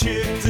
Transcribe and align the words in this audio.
çıktık 0.00 0.49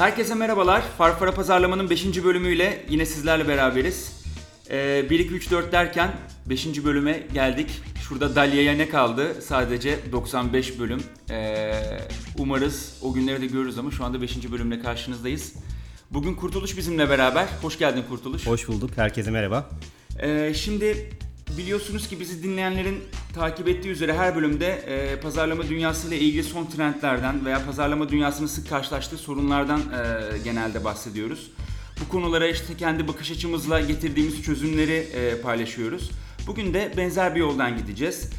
Herkese 0.00 0.34
merhabalar. 0.34 0.82
Farfara 0.98 1.34
Pazarlama'nın 1.34 1.90
5. 1.90 2.24
bölümüyle 2.24 2.84
yine 2.88 3.06
sizlerle 3.06 3.48
beraberiz. 3.48 4.22
Ee, 4.70 5.06
1 5.10 5.18
2 5.18 5.34
3 5.34 5.50
4 5.50 5.72
derken 5.72 6.12
5. 6.46 6.84
bölüme 6.84 7.22
geldik. 7.34 7.82
Şurada 8.08 8.34
Dalya'ya 8.34 8.72
ne 8.72 8.88
kaldı? 8.88 9.42
Sadece 9.42 10.12
95 10.12 10.78
bölüm. 10.78 11.02
Ee, 11.30 11.72
umarız 12.38 12.98
o 13.02 13.12
günleri 13.12 13.40
de 13.40 13.46
görürüz 13.46 13.78
ama 13.78 13.90
şu 13.90 14.04
anda 14.04 14.22
5. 14.22 14.52
bölümle 14.52 14.80
karşınızdayız. 14.80 15.54
Bugün 16.10 16.34
Kurtuluş 16.34 16.76
bizimle 16.76 17.10
beraber. 17.10 17.46
Hoş 17.62 17.78
geldin 17.78 18.04
Kurtuluş. 18.08 18.46
Hoş 18.46 18.68
bulduk. 18.68 18.90
Herkese 18.96 19.30
merhaba. 19.30 19.70
Ee, 20.22 20.52
şimdi 20.54 21.10
biliyorsunuz 21.58 22.08
ki 22.08 22.20
bizi 22.20 22.42
dinleyenlerin 22.42 23.04
takip 23.34 23.68
ettiği 23.68 23.88
üzere 23.88 24.14
her 24.14 24.36
bölümde 24.36 24.66
e, 24.66 25.20
pazarlama 25.20 25.68
dünyasıyla 25.68 26.16
ilgili 26.16 26.44
son 26.44 26.66
trendlerden 26.66 27.44
veya 27.44 27.66
pazarlama 27.66 28.08
dünyasının 28.08 28.46
sık 28.46 28.68
karşılaştığı 28.68 29.18
sorunlardan 29.18 29.80
e, 29.80 30.38
genelde 30.38 30.84
bahsediyoruz. 30.84 31.50
Bu 32.00 32.08
konulara 32.08 32.46
işte 32.46 32.76
kendi 32.76 33.08
bakış 33.08 33.30
açımızla 33.30 33.80
getirdiğimiz 33.80 34.42
çözümleri 34.42 34.92
e, 34.92 35.40
paylaşıyoruz. 35.40 36.10
Bugün 36.46 36.74
de 36.74 36.92
benzer 36.96 37.34
bir 37.34 37.40
yoldan 37.40 37.76
gideceğiz. 37.76 38.30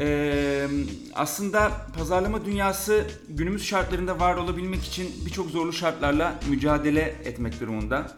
Ee, 0.00 0.66
aslında 1.14 1.72
pazarlama 1.98 2.44
dünyası 2.44 3.04
günümüz 3.28 3.64
şartlarında 3.64 4.20
var 4.20 4.34
olabilmek 4.34 4.84
için 4.84 5.10
birçok 5.26 5.50
zorlu 5.50 5.72
şartlarla 5.72 6.40
mücadele 6.48 7.00
etmek 7.24 7.60
durumunda. 7.60 8.12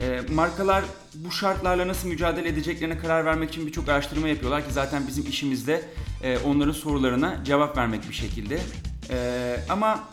E, 0.00 0.20
markalar 0.34 0.84
bu 1.14 1.32
şartlarla 1.32 1.88
nasıl 1.88 2.08
mücadele 2.08 2.48
edeceklerine 2.48 2.98
karar 2.98 3.24
vermek 3.24 3.50
için 3.50 3.66
birçok 3.66 3.88
araştırma 3.88 4.28
yapıyorlar 4.28 4.66
ki 4.68 4.72
zaten 4.72 5.06
bizim 5.08 5.26
işimizde 5.26 5.82
e, 6.22 6.38
onların 6.38 6.72
sorularına 6.72 7.44
cevap 7.44 7.76
vermek 7.76 8.08
bir 8.08 8.14
şekilde. 8.14 8.60
E, 9.10 9.56
ama 9.68 10.04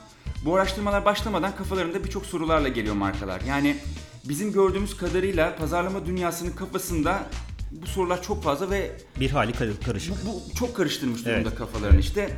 bu 0.45 0.55
araştırmalar 0.55 1.05
başlamadan 1.05 1.55
kafalarında 1.55 2.03
birçok 2.03 2.25
sorularla 2.25 2.67
geliyor 2.67 2.95
markalar. 2.95 3.41
Yani 3.41 3.77
bizim 4.29 4.51
gördüğümüz 4.53 4.97
kadarıyla 4.97 5.55
pazarlama 5.55 6.05
dünyasının 6.05 6.51
kafasında 6.51 7.23
bu 7.71 7.87
sorular 7.87 8.23
çok 8.23 8.43
fazla 8.43 8.69
ve 8.69 8.91
Bir 9.19 9.29
hali 9.31 9.53
kar- 9.53 9.79
karışık. 9.85 10.13
bu, 10.25 10.41
bu 10.51 10.55
çok 10.55 10.75
karıştırmış 10.75 11.25
durumda 11.25 11.39
Evet. 11.49 11.55
kafalarını 11.55 11.99
işte. 11.99 12.29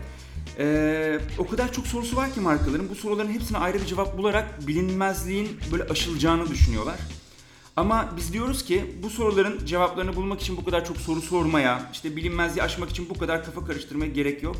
Ee, 0.59 1.19
o 1.37 1.47
kadar 1.47 1.73
çok 1.73 1.87
sorusu 1.87 2.15
var 2.15 2.33
ki 2.33 2.39
markaların 2.39 2.89
bu 2.89 2.95
soruların 2.95 3.31
hepsine 3.33 3.57
ayrı 3.57 3.79
bir 3.81 3.85
cevap 3.85 4.17
bularak 4.17 4.67
bilinmezliğin 4.67 5.59
böyle 5.71 5.83
aşılacağını 5.83 6.49
düşünüyorlar. 6.49 6.95
Ama 7.77 8.13
biz 8.17 8.33
diyoruz 8.33 8.65
ki 8.65 8.85
bu 9.03 9.09
soruların 9.09 9.65
cevaplarını 9.65 10.15
bulmak 10.15 10.41
için 10.41 10.57
bu 10.57 10.65
kadar 10.65 10.85
çok 10.85 10.97
soru 10.97 11.21
sormaya, 11.21 11.89
işte 11.93 12.15
bilinmezliği 12.15 12.63
aşmak 12.63 12.89
için 12.89 13.09
bu 13.09 13.17
kadar 13.17 13.45
kafa 13.45 13.65
karıştırmaya 13.65 14.11
gerek 14.11 14.43
yok. 14.43 14.55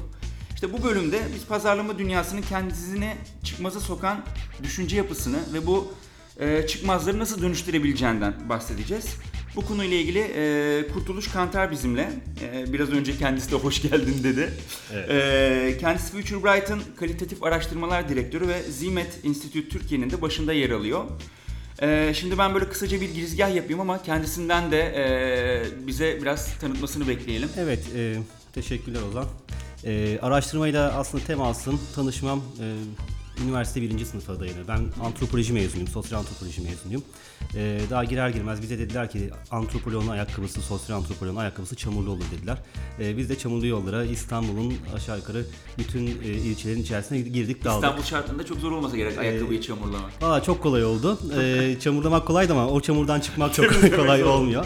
İşte 0.53 0.73
bu 0.73 0.83
bölümde 0.83 1.21
biz 1.35 1.45
pazarlama 1.45 1.97
dünyasının 1.97 2.41
kendisini 2.41 3.15
çıkmaza 3.43 3.79
sokan 3.79 4.23
düşünce 4.63 4.97
yapısını 4.97 5.37
ve 5.53 5.67
bu 5.67 5.93
e, 6.39 6.67
çıkmazları 6.67 7.19
nasıl 7.19 7.41
dönüştürebileceğinden 7.41 8.33
bahsedeceğiz. 8.49 9.15
Bu 9.55 9.65
konuyla 9.65 9.97
ilgili 9.97 10.19
e, 10.19 10.87
Kurtuluş 10.93 11.27
Kantar 11.27 11.71
bizimle. 11.71 12.09
E, 12.41 12.73
biraz 12.73 12.89
önce 12.89 13.17
kendisi 13.17 13.51
de 13.51 13.55
hoş 13.65 13.81
geldin 13.81 14.23
dedi. 14.23 14.53
Evet. 14.93 15.09
E, 15.09 15.77
kendisi 15.79 16.11
Future 16.11 16.43
Bright'ın 16.43 16.81
kalitatif 16.95 17.43
araştırmalar 17.43 18.09
direktörü 18.09 18.47
ve 18.47 18.63
Zimet 18.63 19.19
Institute 19.23 19.69
Türkiye'nin 19.69 20.09
de 20.09 20.21
başında 20.21 20.53
yer 20.53 20.69
alıyor. 20.69 21.03
E, 21.81 22.13
şimdi 22.13 22.37
ben 22.37 22.53
böyle 22.53 22.69
kısaca 22.69 23.01
bir 23.01 23.09
girizgah 23.13 23.55
yapayım 23.55 23.79
ama 23.79 24.03
kendisinden 24.03 24.71
de 24.71 24.79
e, 24.81 25.87
bize 25.87 26.21
biraz 26.21 26.57
tanıtmasını 26.57 27.07
bekleyelim. 27.07 27.49
Evet, 27.57 27.79
e, 27.95 28.15
teşekkürler 28.53 29.01
Ozan. 29.09 29.25
E, 29.83 30.19
araştırmayla 30.21 30.93
aslında 30.97 31.23
temasım, 31.23 31.81
tanışmam 31.95 32.39
e, 32.39 32.65
üniversite 33.43 33.81
birinci 33.81 34.05
sınıfa 34.05 34.39
dayanıyor. 34.39 34.67
Ben 34.67 34.79
antropoloji 35.05 35.53
mezunuyum, 35.53 35.87
sosyal 35.87 36.19
antropoloji 36.19 36.61
mezunuyum. 36.61 37.03
E, 37.55 37.79
daha 37.89 38.03
girer 38.03 38.29
girmez 38.29 38.61
bize 38.61 38.79
dediler 38.79 39.11
ki 39.11 39.29
antropoloğun 39.51 40.07
ayakkabısı, 40.07 40.61
sosyal 40.61 40.97
antropoloğun 40.97 41.35
ayakkabısı 41.35 41.75
çamurlu 41.75 42.11
olur 42.11 42.25
dediler. 42.37 42.57
E, 42.99 43.17
biz 43.17 43.29
de 43.29 43.37
çamurlu 43.37 43.67
yollara 43.67 44.03
İstanbul'un 44.03 44.73
aşağı 44.95 45.17
yukarı 45.17 45.45
bütün 45.77 46.05
e, 46.05 46.27
ilçelerin 46.27 46.81
içerisine 46.81 47.19
girdik 47.19 47.63
daldık. 47.63 47.83
İstanbul 47.83 48.03
şartlarında 48.03 48.45
çok 48.45 48.57
zor 48.57 48.71
olmasa 48.71 48.97
gerek 48.97 49.17
ayakkabıyı 49.17 49.61
çamurlamak. 49.61 50.23
Valla 50.23 50.43
çok 50.43 50.63
kolay 50.63 50.85
oldu. 50.85 51.19
Ee, 51.39 51.75
çamurlamak 51.81 52.27
kolaydı 52.27 52.53
ama 52.53 52.67
o 52.67 52.81
çamurdan 52.81 53.19
çıkmak 53.19 53.53
çok 53.53 53.95
kolay 53.95 54.23
olmuyor. 54.23 54.65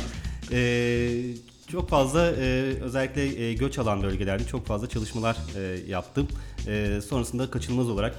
Ee, 0.52 1.24
çok 1.72 1.90
fazla 1.90 2.32
e, 2.32 2.74
özellikle 2.82 3.44
e, 3.44 3.54
göç 3.54 3.80
alan 3.80 4.04
bölgelerde 4.04 4.46
çok 4.46 4.66
fazla 4.66 4.90
çalışmalar 4.90 5.38
e, 5.56 5.80
yaptım. 5.88 6.28
E, 6.68 7.00
sonrasında 7.10 7.52
kaçınılmaz 7.52 7.90
olarak 7.90 8.16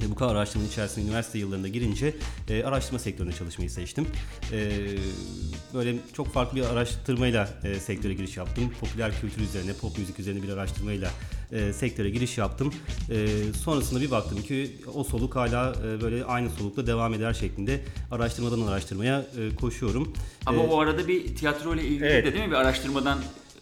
e, 0.00 0.10
bu 0.10 0.14
kadar 0.14 0.34
araştırmanın 0.34 0.68
içerisinde 0.70 1.06
üniversite 1.06 1.38
yıllarında 1.38 1.68
girince 1.68 2.14
e, 2.48 2.64
araştırma 2.64 2.98
sektöründe 2.98 3.34
çalışmayı 3.36 3.70
seçtim. 3.70 4.06
E, 4.52 4.70
böyle 5.74 5.96
çok 6.12 6.32
farklı 6.32 6.56
bir 6.56 6.62
araştırmayla 6.64 7.48
e, 7.64 7.74
sektöre 7.74 8.14
giriş 8.14 8.36
yaptım. 8.36 8.72
Popüler 8.80 9.20
kültür 9.20 9.42
üzerine, 9.42 9.72
pop 9.72 9.98
müzik 9.98 10.18
üzerine 10.20 10.42
bir 10.42 10.48
araştırmayla 10.48 11.10
e, 11.52 11.72
sektöre 11.72 12.10
giriş 12.10 12.38
yaptım. 12.38 12.72
E, 13.10 13.26
sonrasında 13.64 14.00
bir 14.00 14.10
baktım 14.10 14.42
ki 14.42 14.76
o 14.94 15.04
soluk 15.04 15.36
hala 15.36 15.74
e, 15.86 16.00
böyle 16.00 16.24
aynı 16.24 16.50
solukla 16.50 16.86
devam 16.86 17.14
eder 17.14 17.34
şeklinde 17.34 17.80
araştırmadan 18.10 18.60
araştırmaya 18.66 19.18
e, 19.38 19.56
koşuyorum. 19.56 20.12
Ama 20.46 20.62
E, 20.62 20.66
o 20.66 20.80
arada 20.80 21.08
bir 21.08 21.36
tiyatro 21.36 21.74
ile 21.74 21.84
ilgili 21.84 22.04
Evet. 22.04 22.26
de 22.26 22.32
değil 22.34 22.44
mi 22.44 22.50
bir 22.50 22.56
araştırmadan 22.56 23.18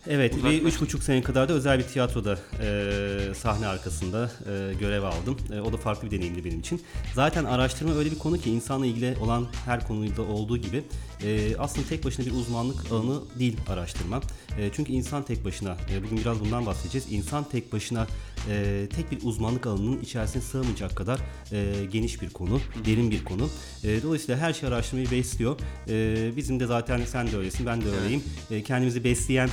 Evet, 0.09 0.35
Uzaklaş- 0.35 0.51
bir 0.53 0.63
üç 0.63 0.81
buçuk 0.81 1.03
sene 1.03 1.23
kadar 1.23 1.49
da 1.49 1.53
özel 1.53 1.79
bir 1.79 1.85
tiyatroda 1.85 2.39
e, 2.63 3.35
sahne 3.35 3.67
arkasında 3.67 4.31
e, 4.47 4.75
görev 4.81 5.03
aldım. 5.03 5.37
E, 5.53 5.61
o 5.61 5.73
da 5.73 5.77
farklı 5.77 6.11
bir 6.11 6.17
deneyimdi 6.17 6.45
benim 6.45 6.61
için. 6.61 6.83
Zaten 7.15 7.45
araştırma 7.45 7.95
öyle 7.95 8.11
bir 8.11 8.19
konu 8.19 8.39
ki 8.39 8.51
insanla 8.51 8.87
ilgili 8.87 9.17
olan 9.21 9.47
her 9.65 9.87
konuyla 9.87 10.23
olduğu 10.23 10.57
gibi 10.57 10.83
e, 11.25 11.57
aslında 11.57 11.87
tek 11.89 12.05
başına 12.05 12.27
bir 12.27 12.33
uzmanlık 12.33 12.93
alanı 12.93 13.21
değil 13.39 13.57
araştırma. 13.69 14.21
E, 14.59 14.71
çünkü 14.73 14.93
insan 14.93 15.23
tek 15.23 15.45
başına, 15.45 15.77
e, 15.95 16.05
bugün 16.05 16.19
biraz 16.19 16.41
bundan 16.41 16.67
bahsedeceğiz. 16.67 17.13
İnsan 17.13 17.45
tek 17.49 17.73
başına 17.73 18.07
e, 18.51 18.87
tek 18.97 19.11
bir 19.13 19.19
uzmanlık 19.23 19.67
alanının 19.67 20.01
içerisine 20.01 20.43
sığmayacak 20.43 20.97
kadar 20.97 21.21
e, 21.53 21.85
geniş 21.93 22.23
bir 22.23 22.31
konu, 22.31 22.61
derin 22.87 23.11
bir 23.11 23.25
konu. 23.25 23.49
E, 23.85 24.03
dolayısıyla 24.03 24.41
her 24.41 24.53
şey 24.53 24.69
araştırmayı 24.69 25.11
besliyor. 25.11 25.57
E, 25.89 26.37
bizim 26.37 26.61
de 26.61 26.67
zaten 26.67 27.01
sen 27.07 27.33
de 27.33 27.37
öylesin, 27.37 27.67
ben 27.67 27.81
de 27.81 27.87
öyleyim. 28.03 28.23
E, 28.51 28.63
kendimizi 28.63 29.05
besleyen 29.05 29.49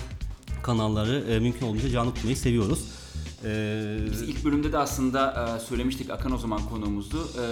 kanalları 0.63 1.23
e, 1.29 1.39
mümkün 1.39 1.65
olduğunca 1.65 1.89
canlı 1.89 2.13
tutmayı 2.13 2.37
seviyoruz. 2.37 2.85
E, 3.45 3.97
Biz 4.11 4.21
ilk 4.21 4.45
bölümde 4.45 4.71
de 4.71 4.77
aslında 4.77 5.55
e, 5.57 5.59
söylemiştik 5.59 6.09
Akan 6.09 6.31
o 6.31 6.37
zaman 6.37 6.61
konuğumuzdu. 6.69 7.17
E, 7.17 7.45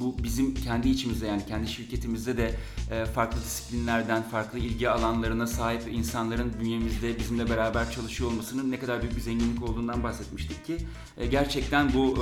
bu 0.00 0.16
bizim 0.22 0.54
kendi 0.54 0.88
içimizde 0.88 1.26
yani 1.26 1.42
kendi 1.48 1.68
şirketimizde 1.68 2.36
de 2.36 2.54
e, 2.90 3.04
farklı 3.04 3.40
disiplinlerden, 3.40 4.22
farklı 4.22 4.58
ilgi 4.58 4.90
alanlarına 4.90 5.46
sahip 5.46 5.82
insanların 5.92 6.52
bünyemizde 6.60 7.18
bizimle 7.18 7.50
beraber 7.50 7.90
çalışıyor 7.90 8.30
olmasının 8.30 8.70
ne 8.70 8.78
kadar 8.78 9.02
büyük 9.02 9.16
bir 9.16 9.20
zenginlik 9.20 9.62
olduğundan 9.62 10.02
bahsetmiştik 10.02 10.66
ki 10.66 10.76
e, 11.18 11.26
gerçekten 11.26 11.94
bu 11.94 12.14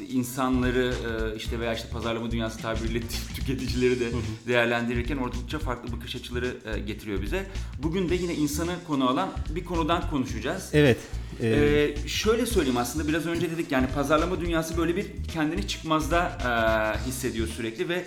e, 0.00 0.04
insanları 0.04 0.94
e, 1.32 1.36
işte 1.36 1.60
veya 1.60 1.74
işte 1.74 1.88
pazarlama 1.88 2.30
dünyası 2.30 2.58
tabiriyle 2.58 3.00
tüketicileri 3.34 4.00
de 4.00 4.10
değerlendirirken 4.46 5.16
oldukça 5.16 5.58
farklı 5.58 5.96
bakış 5.96 6.16
açıları 6.16 6.56
e, 6.74 6.78
getiriyor 6.78 7.22
bize. 7.22 7.46
Bugün 7.82 8.08
de 8.08 8.14
yine 8.14 8.34
insanı 8.34 8.72
konu 8.86 9.08
alan 9.08 9.28
bir 9.54 9.64
konudan 9.64 10.10
konuşacağız. 10.10 10.70
evet. 10.72 10.98
E, 11.42 11.46
Ee, 11.46 12.08
şöyle 12.08 12.46
söyleyeyim 12.46 12.76
aslında 12.76 13.08
biraz 13.08 13.26
önce 13.26 13.50
dedik 13.50 13.72
yani 13.72 13.86
pazarlama 13.94 14.40
dünyası 14.40 14.76
böyle 14.78 14.96
bir 14.96 15.06
kendini 15.32 15.68
çıkmazda 15.68 16.38
e, 16.44 17.08
hissediyor 17.08 17.48
sürekli 17.48 17.88
ve 17.88 18.04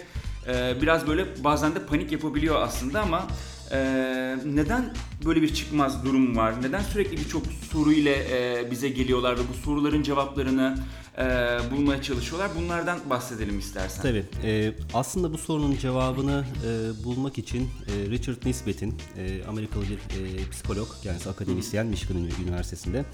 e, 0.48 0.82
biraz 0.82 1.08
böyle 1.08 1.44
bazen 1.44 1.76
de 1.76 1.86
panik 1.86 2.12
yapabiliyor 2.12 2.62
aslında 2.62 3.02
ama 3.02 3.28
Ee, 3.72 4.38
neden 4.46 4.94
böyle 5.26 5.42
bir 5.42 5.54
çıkmaz 5.54 6.06
durum 6.06 6.38
var? 6.38 6.64
Neden 6.64 6.82
sürekli 6.82 7.18
birçok 7.18 7.44
soru 7.72 7.94
ile 7.94 8.14
e, 8.14 8.72
bize 8.72 8.90
geliyorlar 8.90 9.36
ve 9.36 9.42
bu 9.54 9.54
soruların 9.54 10.04
cevaplarını 10.04 10.78
e, 11.18 11.24
bulmaya 11.72 12.02
çalışıyorlar? 12.02 12.52
Bunlardan 12.58 13.00
bahsedelim 13.10 13.60
istersen. 13.60 14.02
Tabii. 14.02 14.26
e, 14.44 14.74
aslında 14.94 15.34
bu 15.34 15.38
sorunun 15.38 15.78
cevabını 15.78 16.46
e, 16.66 17.04
bulmak 17.04 17.38
için 17.38 17.62
e, 17.64 18.10
Richard 18.10 18.46
Nisbet'in 18.46 18.96
e, 19.18 19.44
Amerikalı 19.48 19.84
bir 19.84 19.98
e, 19.98 20.50
psikolog, 20.52 20.88
kendisi 21.04 21.30
akademisyen 21.30 21.88
Michigan 21.88 22.18
Üniversitesi'nde. 22.46 23.06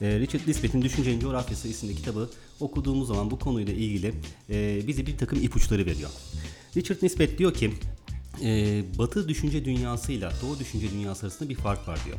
E, 0.00 0.20
Richard 0.20 0.40
Nisbet'in 0.46 0.82
Düşüncenin 0.82 1.20
Coğrafyası 1.20 1.68
isimli 1.68 1.94
kitabı 1.94 2.30
okuduğumuz 2.60 3.08
zaman 3.08 3.30
bu 3.30 3.38
konuyla 3.38 3.72
ilgili 3.72 4.14
e, 4.50 4.86
bize 4.86 5.06
bir 5.06 5.18
takım 5.18 5.42
ipuçları 5.42 5.86
veriyor. 5.86 6.10
Richard 6.76 7.02
Nisbet 7.02 7.38
diyor 7.38 7.54
ki 7.54 7.72
e, 8.42 8.82
Batı 8.98 9.28
düşünce 9.28 9.64
dünyasıyla 9.64 10.32
Doğu 10.42 10.58
düşünce 10.58 10.90
dünyası 10.90 11.26
arasında 11.26 11.48
bir 11.48 11.54
fark 11.54 11.88
var 11.88 11.98
diyor. 12.04 12.16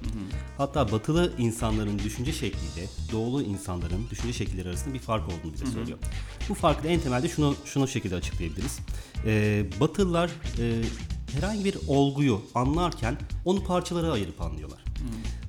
Hatta 0.58 0.92
Batılı 0.92 1.34
insanların 1.38 2.00
düşünce 2.00 2.34
şekliyle 2.34 2.88
Doğulu 3.12 3.42
insanların 3.44 4.08
düşünce 4.12 4.34
şekilleri 4.34 4.70
arasında 4.70 4.94
bir 4.94 5.00
fark 5.00 5.28
olduğunu 5.28 5.54
bize 5.54 5.66
söylüyor. 5.66 5.98
Bu 6.50 6.54
farkı 6.54 6.84
da 6.84 6.88
en 6.88 7.00
temelde 7.00 7.30
şunu 7.30 7.56
şunu 7.66 7.88
şekilde 7.88 8.16
açıklayabiliriz. 8.16 8.80
E, 9.26 9.66
Batılılar 9.80 10.32
e, 10.60 10.82
herhangi 11.34 11.66
bir 11.66 11.76
olguyu 11.88 12.42
anlarken 12.56 13.18
onu 13.46 13.64
parçalara 13.64 14.12
ayırıp 14.12 14.42
anlıyorlar. 14.42 14.80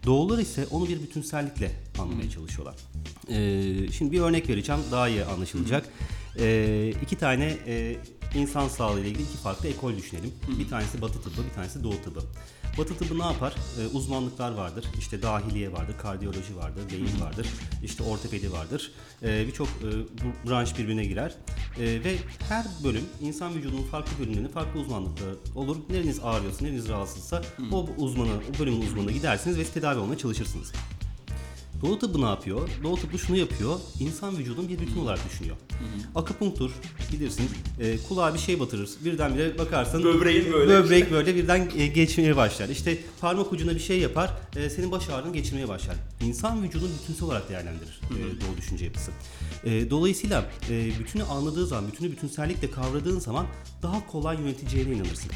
Doğular 0.07 0.39
ise 0.39 0.67
onu 0.71 0.89
bir 0.89 1.03
bütünsellikle 1.03 1.71
anlamaya 1.99 2.31
çalışıyorlar. 2.31 2.75
Ee, 3.29 3.93
şimdi 3.93 4.13
bir 4.13 4.21
örnek 4.21 4.49
vereceğim 4.49 4.81
daha 4.91 5.09
iyi 5.09 5.25
anlaşılacak. 5.25 5.89
Ee, 6.38 6.93
iki 7.02 7.17
tane 7.17 7.56
e, 7.67 7.96
insan 8.34 8.69
sağlığı 8.69 9.00
ile 9.00 9.08
ilgili 9.08 9.23
iki 9.23 9.37
farklı 9.37 9.69
ekol 9.69 9.96
düşünelim. 9.96 10.32
Bir 10.58 10.69
tanesi 10.69 11.02
Batı 11.02 11.23
tıbbı, 11.23 11.44
bir 11.50 11.55
tanesi 11.55 11.84
Doğu 11.84 12.02
tıbbı. 12.02 12.20
Batı 12.79 12.96
tıbbı 12.99 13.19
ne 13.19 13.25
yapar? 13.25 13.55
Ee, 13.81 13.96
uzmanlıklar 13.96 14.52
vardır. 14.52 14.84
İşte 14.99 15.23
dahiliye 15.23 15.73
vardır, 15.73 15.94
kardiyoloji 15.99 16.56
vardır, 16.56 16.82
beyin 16.93 17.20
vardır, 17.20 17.46
işte 17.82 18.02
ortopedi 18.02 18.52
vardır. 18.52 18.93
Ee, 19.23 19.46
Birçok 19.46 19.69
e, 19.69 19.88
branş 20.49 20.79
birbirine 20.79 21.05
girer. 21.05 21.34
Ee, 21.79 21.82
ve 21.84 22.17
her 22.49 22.67
bölüm 22.85 23.05
insan 23.20 23.55
vücudunun 23.55 23.82
farklı 23.82 24.19
bölümlerinin 24.19 24.49
farklı 24.49 24.81
uzmanlıkları 24.81 25.37
olur. 25.55 25.76
Nereniz 25.90 26.20
ağrıyorsa, 26.23 26.64
nereniz 26.64 26.88
rahatsızsa 26.88 27.43
o 27.73 27.88
uzmanı, 27.96 28.31
o 28.56 28.58
bölümün 28.58 28.82
uzmanına 28.82 29.11
gidersiniz 29.11 29.58
ve 29.58 29.64
tedavi 29.64 29.99
olmaya 29.99 30.19
çalışırsınız. 30.19 30.73
Doğu 31.82 31.99
tıbbı 31.99 32.20
ne 32.20 32.25
yapıyor? 32.25 32.69
Doğu 32.82 32.96
tıbbı 32.96 33.19
şunu 33.19 33.37
yapıyor. 33.37 33.76
İnsan 34.00 34.38
vücudun 34.38 34.69
bir 34.69 34.79
bütün 34.79 34.96
olarak 34.96 35.19
düşünüyor. 35.31 35.56
Akupunktur 36.14 36.70
bilirsin. 37.12 37.50
E, 37.81 37.99
kulağa 38.08 38.34
bir 38.34 38.38
şey 38.38 38.61
batırır. 38.61 38.90
Birdenbire 39.05 39.58
bakarsın. 39.58 40.05
Böbreğin 40.05 40.52
böyle. 40.52 40.73
Böbrek 40.73 41.12
böyle 41.12 41.37
birden 41.37 41.70
e, 41.76 41.87
geçmeye 41.87 42.37
başlar. 42.37 42.69
İşte 42.69 42.99
parmak 43.20 43.52
ucuna 43.52 43.75
bir 43.75 43.81
şey 43.81 43.99
yapar. 43.99 44.31
e, 44.56 44.70
senin 44.70 44.93
baş 44.93 45.08
ağrını 45.08 45.32
geçirmeye 45.32 45.69
başlar. 45.69 45.96
İnsan 46.20 46.62
vücudunu 46.62 46.90
bütünsel 47.02 47.25
olarak 47.25 47.49
değerlendirir 47.49 48.00
e, 48.11 48.40
Doğu 48.40 48.56
düşünce 48.56 48.85
yapısı. 48.85 49.11
E, 49.64 49.90
dolayısıyla 49.90 50.50
e, 50.70 50.99
bütünü 50.99 51.23
anladığı 51.23 51.67
zaman, 51.67 51.87
bütünü 51.93 52.12
bütünsellikle 52.12 52.70
kavradığın 52.70 53.19
zaman 53.19 53.46
daha 53.82 54.06
kolay 54.06 54.40
yöneteceğine 54.40 54.93
inanırsın. 54.94 55.31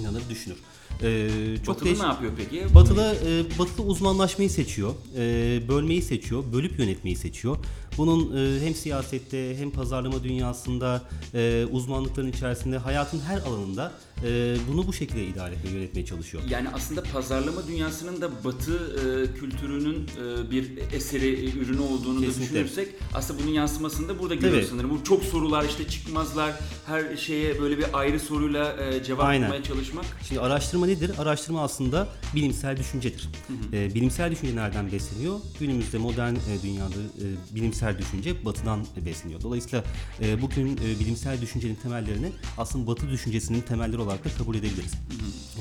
İnanır, 0.00 0.22
düşünür. 0.30 0.56
E, 1.02 1.28
çok 1.66 1.74
Batılı 1.74 1.88
değiş- 1.88 2.00
ne 2.00 2.06
yapıyor 2.06 2.32
peki? 2.36 2.74
Batılı, 2.74 3.16
e, 3.26 3.58
batılı 3.58 3.86
uzmanlaşmayı 3.86 4.50
seçiyor, 4.50 4.94
e, 5.16 5.68
bölmeyi 5.68 6.02
seçiyor, 6.02 6.44
bölüp 6.52 6.78
yönetmeyi 6.78 7.16
seçiyor. 7.16 7.56
Bunun 7.98 8.36
e, 8.36 8.60
hem 8.66 8.74
siyasette 8.74 9.56
hem 9.58 9.70
pazarlama 9.70 10.22
dünyasında, 10.24 11.02
e, 11.34 11.66
uzmanlıkların 11.72 12.28
içerisinde, 12.32 12.78
hayatın 12.78 13.20
her 13.20 13.38
alanında 13.38 13.92
e, 14.24 14.56
bunu 14.72 14.86
bu 14.86 14.92
şekilde 14.92 15.26
idare 15.26 15.54
etmeye, 15.54 15.70
yönetmeye 15.70 16.06
çalışıyor. 16.06 16.42
Yani 16.50 16.68
aslında 16.74 17.02
pazarlama 17.02 17.66
dünyasının 17.66 18.20
da 18.20 18.44
Batı 18.44 18.72
e, 18.74 19.38
kültürünün 19.38 19.94
e, 20.04 20.50
bir 20.50 20.72
eseri, 20.92 21.28
e, 21.28 21.50
ürünü 21.52 21.80
olduğunu 21.80 22.22
da 22.22 22.26
Kesinlikle. 22.26 22.54
düşünürsek 22.54 22.88
aslında 23.14 23.42
bunun 23.42 23.52
yansımasını 23.52 24.08
da 24.08 24.18
burada 24.18 24.34
görüyoruz 24.34 24.68
Tabii. 24.68 24.70
sanırım. 24.70 24.90
Bu 24.90 25.04
çok 25.04 25.22
sorular 25.24 25.64
işte 25.64 25.88
çıkmazlar, 25.88 26.52
her 26.86 27.16
şeye 27.16 27.60
böyle 27.60 27.78
bir 27.78 27.86
ayrı 27.92 28.20
soruyla 28.20 28.76
e, 28.84 29.04
cevap 29.04 29.24
Aynen. 29.24 29.44
bulmaya 29.48 29.62
çalışmak. 29.62 30.04
Şimdi 30.28 30.40
araştırma 30.40 30.86
nedir? 30.86 31.10
Araştırma 31.18 31.62
aslında 31.62 32.08
bilimsel 32.34 32.76
düşüncedir. 32.76 33.28
E, 33.72 33.94
bilimsel 33.94 34.30
düşünce 34.30 34.56
nereden 34.56 34.92
besleniyor? 34.92 35.40
Günümüzde 35.60 35.98
modern 35.98 36.34
e, 36.34 36.38
dünyada 36.62 36.94
e, 36.94 37.54
bilimsel 37.54 37.98
düşünce 37.98 38.44
batıdan 38.44 38.80
e, 39.02 39.06
besleniyor. 39.06 39.40
Dolayısıyla 39.42 39.84
e, 40.22 40.42
bugün 40.42 40.66
e, 40.76 41.00
bilimsel 41.00 41.40
düşüncenin 41.40 41.74
temellerini 41.74 42.32
aslında 42.58 42.86
batı 42.86 43.10
düşüncesinin 43.10 43.60
temelleri 43.60 44.05
olarak 44.06 44.24
da 44.24 44.28
kabul 44.38 44.54
edebiliriz. 44.54 44.92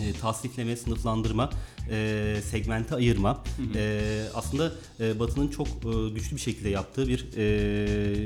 E, 0.01 0.13
tasnifleme, 0.13 0.75
sınıflandırma, 0.75 1.50
e, 1.89 2.38
segmente 2.51 2.95
ayırma 2.95 3.44
e, 3.75 4.24
aslında 4.33 4.71
e, 5.00 5.19
batının 5.19 5.47
çok 5.47 5.68
e, 5.68 6.09
güçlü 6.09 6.36
bir 6.36 6.42
şekilde 6.42 6.69
yaptığı 6.69 7.07
bir 7.07 7.25
e, 7.38 7.45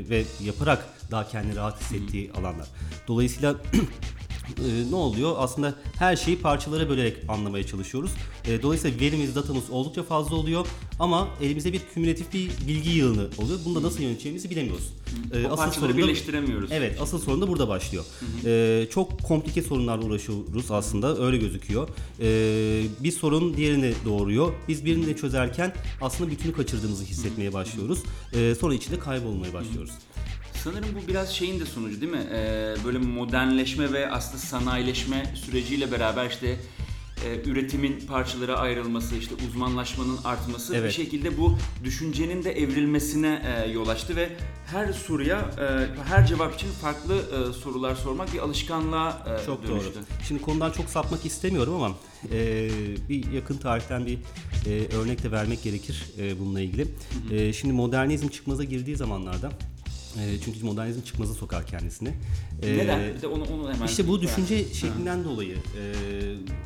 ve 0.10 0.26
yaparak 0.44 0.90
daha 1.12 1.28
kendini 1.28 1.56
rahat 1.56 1.82
hissettiği 1.82 2.32
alanlar. 2.32 2.68
Dolayısıyla 3.08 3.56
e, 4.58 4.92
ne 4.92 4.96
oluyor? 4.96 5.36
Aslında 5.38 5.76
her 6.00 6.16
şeyi 6.16 6.40
parçalara 6.40 6.90
bölerek 6.90 7.18
anlamaya 7.28 7.68
çalışıyoruz. 7.68 8.12
E, 8.46 8.62
dolayısıyla 8.62 9.00
verimiz, 9.00 9.36
datamız 9.36 9.64
oldukça 9.72 10.04
fazla 10.04 10.36
oluyor 10.36 10.68
ama 11.00 11.28
elimizde 11.42 11.74
bir 11.74 11.82
kümülatif 11.94 12.34
bir 12.34 12.50
bilgi 12.68 12.90
yığını 12.90 13.28
oluyor. 13.38 13.60
Bunu 13.66 13.76
da 13.76 13.88
nasıl 13.88 14.02
yöneteceğimizi 14.04 14.50
bilemiyoruz. 14.50 14.94
E, 15.34 15.48
O 15.48 15.56
parçaları 15.56 15.74
sorun 15.74 15.94
da- 15.94 15.98
birleştiremiyoruz. 15.98 16.72
Evet, 16.72 17.02
asıl 17.02 17.20
sorun 17.20 17.42
da 17.42 17.48
burada 17.48 17.68
başlıyor. 17.68 18.06
E, 18.46 18.88
çok 18.92 19.24
komplike 19.24 19.62
sorunlarla 19.62 20.06
uğraşıyoruz 20.06 20.72
aslında, 20.72 21.18
öyle 21.18 21.38
gözüküyor. 21.38 21.90
E, 22.22 22.24
bir 23.04 23.12
sorun 23.12 23.58
diğerini 23.58 23.94
doğuruyor. 24.06 24.54
Biz 24.68 24.86
birini 24.86 25.06
de 25.08 25.16
çözerken 25.16 25.74
aslında 26.02 26.32
bütünü 26.32 26.54
kaçırdığımızı 26.54 27.04
hissetmeye 27.04 27.54
başlıyoruz. 27.54 28.00
E, 28.34 28.56
sonra 28.56 28.74
içinde 28.74 29.00
kaybolmaya 29.00 29.54
başlıyoruz. 29.54 29.92
Sanırım 30.64 30.90
bu 31.04 31.08
biraz 31.08 31.30
şeyin 31.34 31.60
de 31.60 31.66
sonucu 31.66 32.02
değil 32.02 32.12
mi? 32.12 32.28
Ee, 32.34 32.76
böyle 32.86 32.98
modernleşme 32.98 33.94
ve 33.94 34.12
aslında 34.12 34.38
sanayileşme 34.38 35.34
süreciyle 35.36 35.92
beraber 35.92 36.30
işte 36.30 36.58
e, 37.26 37.50
üretimin 37.50 38.00
parçalara 38.08 38.56
ayrılması, 38.56 39.16
işte 39.16 39.36
uzmanlaşmanın 39.48 40.18
artması 40.24 40.74
bir 40.74 40.78
Evet. 40.78 40.94
şekilde 40.94 41.38
bu 41.38 41.58
düşüncenin 41.84 42.44
de 42.44 42.52
evrilmesine 42.52 43.42
e, 43.66 43.72
yol 43.72 43.88
açtı 43.88 44.16
ve 44.16 44.30
her 44.66 44.94
soruya, 44.94 45.38
e, 45.40 45.88
her 46.10 46.28
cevap 46.28 46.56
için 46.56 46.68
farklı 46.82 47.16
e, 47.18 47.54
sorular 47.54 47.96
sormak 47.96 48.34
bir 48.34 48.40
alışkanlığa 48.40 49.38
e, 49.42 49.46
Çok 49.46 49.68
dönüştü. 49.68 49.94
doğru. 49.96 50.04
Şimdi 50.28 50.42
konudan 50.42 50.72
çok 50.72 50.90
sapmak 50.90 51.26
istemiyorum 51.26 51.74
ama 51.76 51.96
e, 52.32 52.70
bir 53.10 53.32
yakın 53.32 53.58
tarihten 53.58 54.06
bir 54.06 54.18
e, 54.66 54.96
örnek 54.96 55.24
de 55.24 55.32
vermek 55.32 55.64
gerekir 55.64 56.06
e, 56.20 56.40
bununla 56.40 56.62
ilgili. 56.62 56.88
E, 57.32 57.54
şimdi 57.54 57.74
modernizm 57.74 58.28
çıkmaza 58.28 58.64
girdiği 58.64 58.96
zamanlarda 58.96 59.52
e, 60.18 60.40
çünkü 60.46 60.66
modernizm 60.66 61.02
çıkmaza 61.02 61.34
sokar 61.34 61.66
kendisini. 61.66 62.10
E, 62.62 62.78
Neden? 62.78 63.16
Bir 63.16 63.22
de 63.22 63.28
onu, 63.28 63.44
onu 63.44 63.74
hemen... 63.74 63.88
İşte 63.88 64.08
bu 64.08 64.22
düşünce 64.22 64.74
şeklinden 64.74 65.24
dolayı 65.24 65.56
e, 65.56 65.84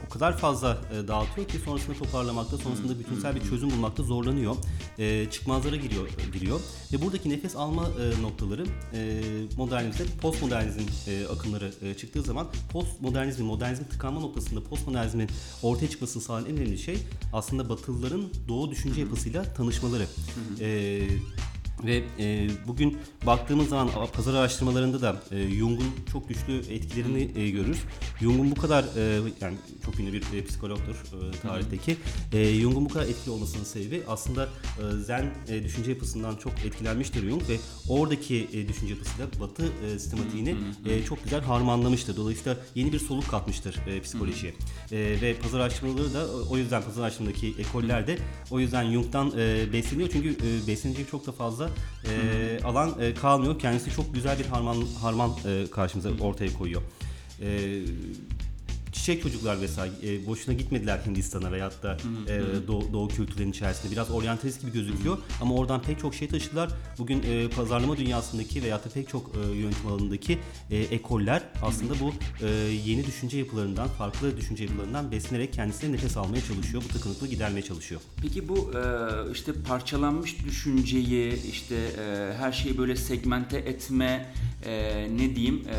o 0.08 0.10
kadar 0.10 0.38
fazla 0.38 0.78
e, 0.94 1.08
dağıtıyor 1.08 1.48
ki 1.48 1.58
sonrasında 1.66 1.98
toparlamakta, 1.98 2.58
sonrasında 2.58 3.00
bütünsel 3.00 3.36
bir 3.36 3.42
çözüm 3.42 3.72
bulmakta 3.72 4.04
zorlanıyor. 4.04 4.56
E, 5.00 5.30
çıkmazlara 5.32 5.76
giriyor, 5.76 6.10
giriyor 6.34 6.60
ve 6.94 7.02
buradaki 7.02 7.30
nefes 7.30 7.56
alma 7.56 7.88
e, 7.88 8.22
noktaları 8.22 8.66
e, 8.94 9.22
modernizmde 9.58 10.04
postmodernizm 10.22 10.80
e, 11.08 11.28
akımları 11.28 11.74
e, 11.82 11.94
çıktığı 11.94 12.22
zaman 12.22 12.48
postmodernizmin, 12.72 13.48
modernizmin 13.48 13.88
tıkanma 13.88 14.20
noktasında 14.20 14.64
postmodernizmin 14.64 15.30
ortaya 15.64 15.90
çıkmasını 15.90 16.24
sağlayan 16.24 16.46
en 16.50 16.58
önemli 16.58 16.78
şey 16.78 16.98
aslında 17.34 17.70
Batılıların 17.70 18.24
Doğu 18.48 18.72
düşünce 18.72 19.02
yapısıyla 19.02 19.54
tanışmaları. 19.54 20.06
E, 20.60 21.02
ve 21.86 22.04
e, 22.20 22.50
bugün 22.68 22.98
baktığımız 23.26 23.70
zaman 23.70 23.90
pazar 24.14 24.34
araştırmalarında 24.34 25.02
da 25.02 25.16
e, 25.32 25.50
Jung'un 25.50 25.88
çok 26.12 26.30
güçlü 26.30 26.58
etkilerini 26.58 27.32
e, 27.40 27.50
görürüz. 27.50 27.78
Jung'un 28.22 28.52
bu 28.52 28.56
kadar 28.56 28.84
e, 28.98 29.20
yani 29.42 29.56
çok 29.86 30.00
ünlü 30.00 30.14
bir 30.14 30.22
e, 30.38 30.46
psikologdur 30.46 30.96
e, 30.96 31.32
tarihteki. 31.42 31.98
E, 32.34 32.46
Jung'un 32.54 32.86
bu 32.86 32.90
kadar 32.90 33.06
etkili 33.06 33.32
olmasının 33.32 33.64
sebebi 33.64 34.02
aslında 34.08 34.44
e, 34.46 34.98
Zen 35.04 35.26
e, 35.50 35.64
düşünce 35.64 35.92
yapısından 35.92 36.36
çok 36.36 36.54
etkilenmiştir 36.66 37.30
Jung 37.30 37.50
ve 37.50 37.58
oradaki 37.90 38.48
e, 38.54 38.68
düşünce 38.68 38.94
yapısıyla 38.94 39.28
Batı 39.40 39.64
e, 39.86 40.00
sistematiğini 40.00 40.56
e, 40.90 41.04
çok 41.06 41.24
güzel 41.24 41.42
harmanlamıştır. 41.42 42.18
Dolayısıyla 42.18 42.58
yeni 42.76 42.94
bir 42.94 43.00
soluk 43.00 43.30
katmıştır 43.30 43.76
e, 43.88 44.02
psikolojiye. 44.02 44.54
E, 44.92 44.98
ve 45.22 45.36
pazar 45.44 45.60
araştırmaları 45.60 46.14
da 46.14 46.28
o- 46.28 46.54
o 46.54 46.58
yüzden 46.58 46.84
pazar 46.84 47.02
araştırmadaki 47.04 47.54
ekoller 47.60 48.08
de 48.08 48.18
o 48.52 48.60
yüzden 48.60 48.92
Jung'dan 48.92 49.32
e, 49.38 49.74
besleniyor. 49.74 50.10
Çünkü 50.14 50.30
e, 50.30 50.68
beslenecek 50.68 51.10
çok 51.12 51.28
da 51.28 51.32
fazla 51.32 51.63
e, 52.06 52.64
alan 52.64 52.96
e, 53.02 53.14
kalmıyor. 53.14 53.60
Kendisi 53.60 53.92
çok 53.92 54.14
güzel 54.14 54.40
bir 54.40 54.46
harman 54.46 54.78
harman 55.02 55.32
e, 55.46 55.72
karşımıza 55.72 56.10
ortaya 56.22 56.54
koyuyor. 56.54 56.82
E, 57.42 57.48
çiçek 58.94 59.24
çocuklar 59.24 59.58
mesela 59.62 59.88
e, 60.04 60.28
boşuna 60.28 60.56
gitmediler 60.56 61.00
Hindistan'a 61.06 61.52
veyahut 61.52 61.84
da 61.84 61.98
e, 62.28 62.68
doğu, 62.68 62.94
doğu 62.94 63.08
kültürlerinin 63.08 63.52
içerisinde. 63.52 63.92
Biraz 63.92 64.12
oryantalist 64.12 64.62
gibi 64.62 64.72
gözüküyor 64.72 65.18
ama 65.42 65.56
oradan 65.56 65.82
pek 65.82 66.00
çok 66.00 66.16
şey 66.16 66.28
taşıdılar. 66.28 66.70
Bugün 66.98 67.24
e, 67.24 67.50
pazarlama 67.50 67.98
dünyasındaki 67.98 68.64
veyahut 68.64 68.86
da 68.86 68.90
pek 68.90 69.10
çok 69.10 69.32
e, 69.36 69.56
yönetim 69.58 69.88
alanındaki 69.88 70.40
e, 70.72 70.78
ekoller 70.78 71.44
aslında 71.62 71.94
bu 72.00 72.14
e, 72.46 72.50
yeni 72.86 73.06
düşünce 73.06 73.38
yapılarından, 73.38 73.88
farklı 73.88 74.38
düşünce 74.38 74.64
yapılarından 74.64 75.12
beslenerek 75.12 75.54
kendisine 75.54 75.92
nefes 75.92 76.18
almaya 76.18 76.42
çalışıyor. 76.42 76.84
Bu 76.84 76.88
tıkanıklığı 76.88 77.28
gidermeye 77.28 77.62
çalışıyor. 77.62 78.02
Peki 78.22 78.50
bu 78.50 78.72
e, 78.72 78.82
işte 79.32 79.54
parçalanmış 79.68 80.46
düşünceyi, 80.46 81.44
işte 81.52 81.76
e, 81.76 82.34
her 82.38 82.52
şeyi 82.52 82.78
böyle 82.78 82.96
segmente 82.96 83.58
etme, 83.58 84.34
e, 84.66 85.08
ne 85.18 85.36
diyeyim, 85.36 85.64
e, 85.70 85.78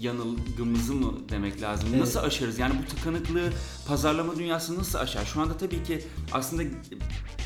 yanılgımızı 0.00 0.94
mı 0.94 1.14
demek 1.28 1.62
lazım? 1.62 1.88
Nasıl 1.98 2.20
aşarız? 2.20 2.58
Yani 2.58 2.74
bu 2.82 2.96
tıkanıklığı 2.96 3.52
pazarlama 3.86 4.36
dünyası 4.36 4.78
nasıl 4.78 4.98
aşar? 4.98 5.24
Şu 5.24 5.40
anda 5.40 5.56
tabii 5.56 5.82
ki 5.82 6.04
aslında 6.32 6.62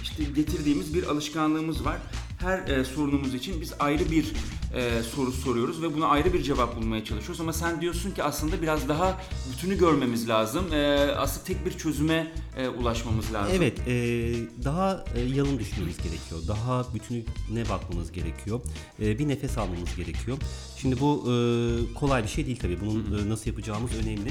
işte 0.02 0.24
getirdiğimiz 0.24 0.94
bir 0.94 1.04
alışkanlığımız 1.04 1.84
var. 1.84 1.96
Her 2.38 2.68
e, 2.68 2.84
sorunumuz 2.84 3.34
için 3.34 3.60
biz 3.60 3.72
ayrı 3.78 4.10
bir 4.10 4.32
e, 4.74 5.02
soru 5.02 5.32
soruyoruz 5.32 5.82
ve 5.82 5.94
buna 5.94 6.06
ayrı 6.06 6.32
bir 6.32 6.42
cevap 6.42 6.76
bulmaya 6.76 7.04
çalışıyoruz. 7.04 7.40
Ama 7.40 7.52
sen 7.52 7.80
diyorsun 7.80 8.10
ki 8.10 8.22
aslında 8.22 8.62
biraz 8.62 8.88
daha 8.88 9.20
bütünü 9.52 9.78
görmemiz 9.78 10.28
lazım. 10.28 10.72
E, 10.72 10.96
aslında 11.16 11.44
tek 11.44 11.66
bir 11.66 11.78
çözüme 11.78 12.32
e, 12.56 12.68
ulaşmamız 12.68 13.32
lazım. 13.32 13.52
Evet, 13.56 13.78
e, 13.88 13.92
daha 14.64 15.04
e, 15.16 15.20
yalın 15.20 15.58
düşünmemiz 15.58 15.96
gerekiyor. 15.96 16.40
Daha 16.48 16.94
bütününe 16.94 17.68
bakmamız 17.70 18.12
gerekiyor. 18.12 18.60
E, 19.02 19.18
bir 19.18 19.28
nefes 19.28 19.58
almamız 19.58 19.96
gerekiyor. 19.96 20.38
Şimdi 20.78 21.00
bu 21.00 21.24
e, 21.26 21.94
kolay 21.94 22.22
bir 22.22 22.28
şey 22.28 22.46
değil 22.46 22.58
tabii. 22.62 22.78
Bunun 22.80 23.26
e, 23.26 23.28
nasıl 23.28 23.50
yapacağımız 23.50 23.90
önemli. 24.02 24.30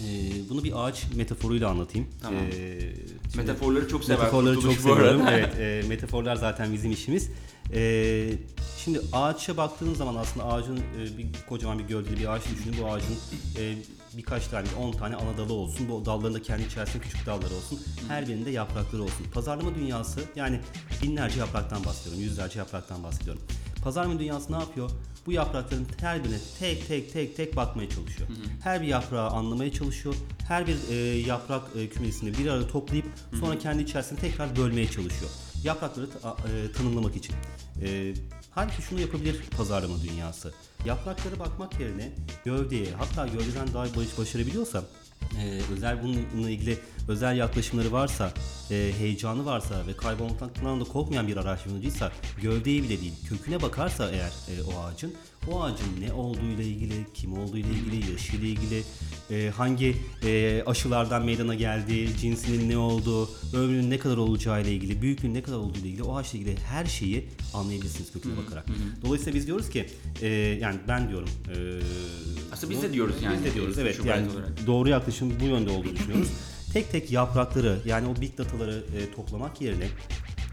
E, 0.00 0.08
bunu 0.50 0.64
bir 0.64 0.72
ağaç 0.86 1.04
metaforuyla 1.16 1.68
anlatayım. 1.70 2.08
Tamam. 2.22 2.40
E, 2.52 2.80
şimdi- 2.80 3.36
Metaforları 3.36 3.88
çok 3.88 4.04
sever. 4.04 4.18
Metaforları 4.18 4.60
çok 4.60 4.72
seviyorum. 4.72 5.22
evet, 5.30 5.54
e, 5.58 5.88
metaforlar 5.88 6.36
zaten 6.36 6.72
bizim 6.72 6.92
işimiz. 6.92 7.30
E, 7.72 8.38
şimdi 8.84 9.00
ağaça 9.12 9.56
baktığınız 9.56 9.98
zaman 9.98 10.14
aslında 10.14 10.46
ağacın 10.46 10.76
e, 10.76 11.18
bir 11.18 11.26
kocaman 11.48 11.78
bir 11.78 11.84
gövdeli 11.84 12.20
bir 12.20 12.32
ağaç 12.34 12.42
düşünün. 12.50 12.76
Bu 12.82 12.92
ağacın 12.92 13.16
e, 13.58 13.74
birkaç 14.16 14.46
tane, 14.46 14.66
10 14.78 14.92
tane 14.92 15.16
ana 15.16 15.38
dalı 15.38 15.52
olsun. 15.52 15.88
Bu 15.88 16.04
dalların 16.04 16.34
da 16.34 16.42
kendi 16.42 16.62
içerisinde 16.62 17.02
küçük 17.02 17.26
dalları 17.26 17.54
olsun. 17.54 17.80
Her 18.08 18.28
birinde 18.28 18.50
yaprakları 18.50 19.02
olsun. 19.02 19.26
Pazarlama 19.34 19.74
dünyası 19.74 20.20
yani 20.36 20.60
binlerce 21.02 21.40
yapraktan 21.40 21.84
bahsediyorum, 21.84 22.22
yüzlerce 22.22 22.58
yapraktan 22.58 23.02
bahsediyorum. 23.02 23.42
Pazarlama 23.84 24.20
dünyası 24.20 24.52
ne 24.52 24.56
yapıyor? 24.56 24.90
Bu 25.26 25.32
yaprakların 25.32 25.86
her 26.00 26.24
birine 26.24 26.38
tek 26.58 26.88
tek 26.88 27.12
tek 27.12 27.36
tek 27.36 27.56
bakmaya 27.56 27.90
çalışıyor. 27.90 28.28
Her 28.62 28.82
bir 28.82 28.86
yaprağı 28.86 29.30
anlamaya 29.30 29.72
çalışıyor. 29.72 30.14
Her 30.48 30.66
bir 30.66 30.76
e, 30.90 30.94
yaprak 31.18 31.62
e, 31.76 31.88
kümesini 31.88 32.38
bir 32.38 32.46
arada 32.46 32.68
toplayıp 32.68 33.06
sonra 33.40 33.58
kendi 33.58 33.82
içerisinde 33.82 34.20
tekrar 34.20 34.56
bölmeye 34.56 34.90
çalışıyor. 34.90 35.30
Yaprakları 35.64 36.10
ta- 36.10 36.36
e, 36.48 36.72
tanımlamak 36.72 37.16
için. 37.16 37.34
E, 37.82 38.14
halbuki 38.50 38.82
şunu 38.82 39.00
yapabilir 39.00 39.42
pazarlama 39.56 40.02
dünyası. 40.02 40.52
Yapraklara 40.86 41.38
bakmak 41.38 41.80
yerine 41.80 42.12
gövdeye 42.44 42.86
hatta 42.98 43.26
gövdeden 43.26 43.74
daha 43.74 43.84
baş, 43.84 44.18
başarabiliyorsa 44.18 44.82
e, 45.40 45.60
özel 45.72 46.02
bununla 46.02 46.50
ilgili 46.50 46.78
özel 47.08 47.36
yaklaşımları 47.36 47.92
varsa, 47.92 48.32
e, 48.70 48.92
heyecanı 48.98 49.44
varsa 49.46 49.86
ve 49.86 49.96
kaybolmaktan 49.96 50.80
da 50.80 50.84
korkmayan 50.84 51.28
bir 51.28 51.36
araştırmacıysa, 51.36 52.12
gövdeye 52.42 52.82
bile 52.82 53.00
değil, 53.00 53.12
köküne 53.28 53.62
bakarsa 53.62 54.10
eğer 54.10 54.32
e, 54.48 54.62
o 54.62 54.80
ağacın, 54.80 55.14
o 55.50 55.62
ağacın 55.62 56.00
ne 56.00 56.12
olduğuyla 56.12 56.64
ilgili, 56.64 57.06
kim 57.14 57.38
olduğuyla 57.38 57.70
ilgili, 57.70 58.12
yaşıyla 58.12 58.46
ilgili, 58.46 58.82
e, 59.30 59.50
hangi 59.50 59.96
e, 60.24 60.62
aşılardan 60.66 61.24
meydana 61.24 61.54
geldiği, 61.54 62.16
cinsinin 62.20 62.68
ne 62.68 62.76
olduğu, 62.78 63.28
ömrünün 63.52 63.90
ne 63.90 63.98
kadar 63.98 64.16
olacağıyla 64.16 64.70
ilgili, 64.70 65.02
büyüklüğün 65.02 65.34
ne 65.34 65.42
kadar 65.42 65.56
olduğu 65.56 65.78
ile 65.78 65.88
ilgili, 65.88 66.02
o 66.02 66.16
ağaçla 66.16 66.38
ilgili 66.38 66.56
her 66.60 66.84
şeyi 66.86 67.28
anlayabilirsiniz 67.54 68.12
köküne 68.12 68.36
bakarak. 68.36 68.66
Dolayısıyla 69.04 69.34
biz 69.38 69.46
diyoruz 69.46 69.70
ki, 69.70 69.86
e, 70.22 70.28
yani 70.60 70.76
ben 70.88 71.08
diyorum, 71.08 71.28
e, 71.48 71.54
Aslında 72.52 72.72
biz 72.72 72.82
de 72.82 72.92
diyoruz 72.92 73.14
yani. 73.22 73.36
Biz 73.36 73.44
de 73.44 73.54
diyoruz 73.54 73.78
e, 73.78 73.82
evet. 73.82 74.00
Yani 74.04 74.30
olarak. 74.30 74.66
doğru 74.66 74.88
yaklaşım 74.88 75.32
bu 75.40 75.44
yönde 75.44 75.70
olduğunu 75.70 75.96
düşünüyoruz. 75.96 76.28
Tek 76.72 76.92
tek 76.92 77.12
yaprakları 77.12 77.78
yani 77.84 78.08
o 78.08 78.20
big 78.20 78.38
dataları 78.38 78.84
e, 78.98 79.14
toplamak 79.14 79.60
yerine 79.60 79.84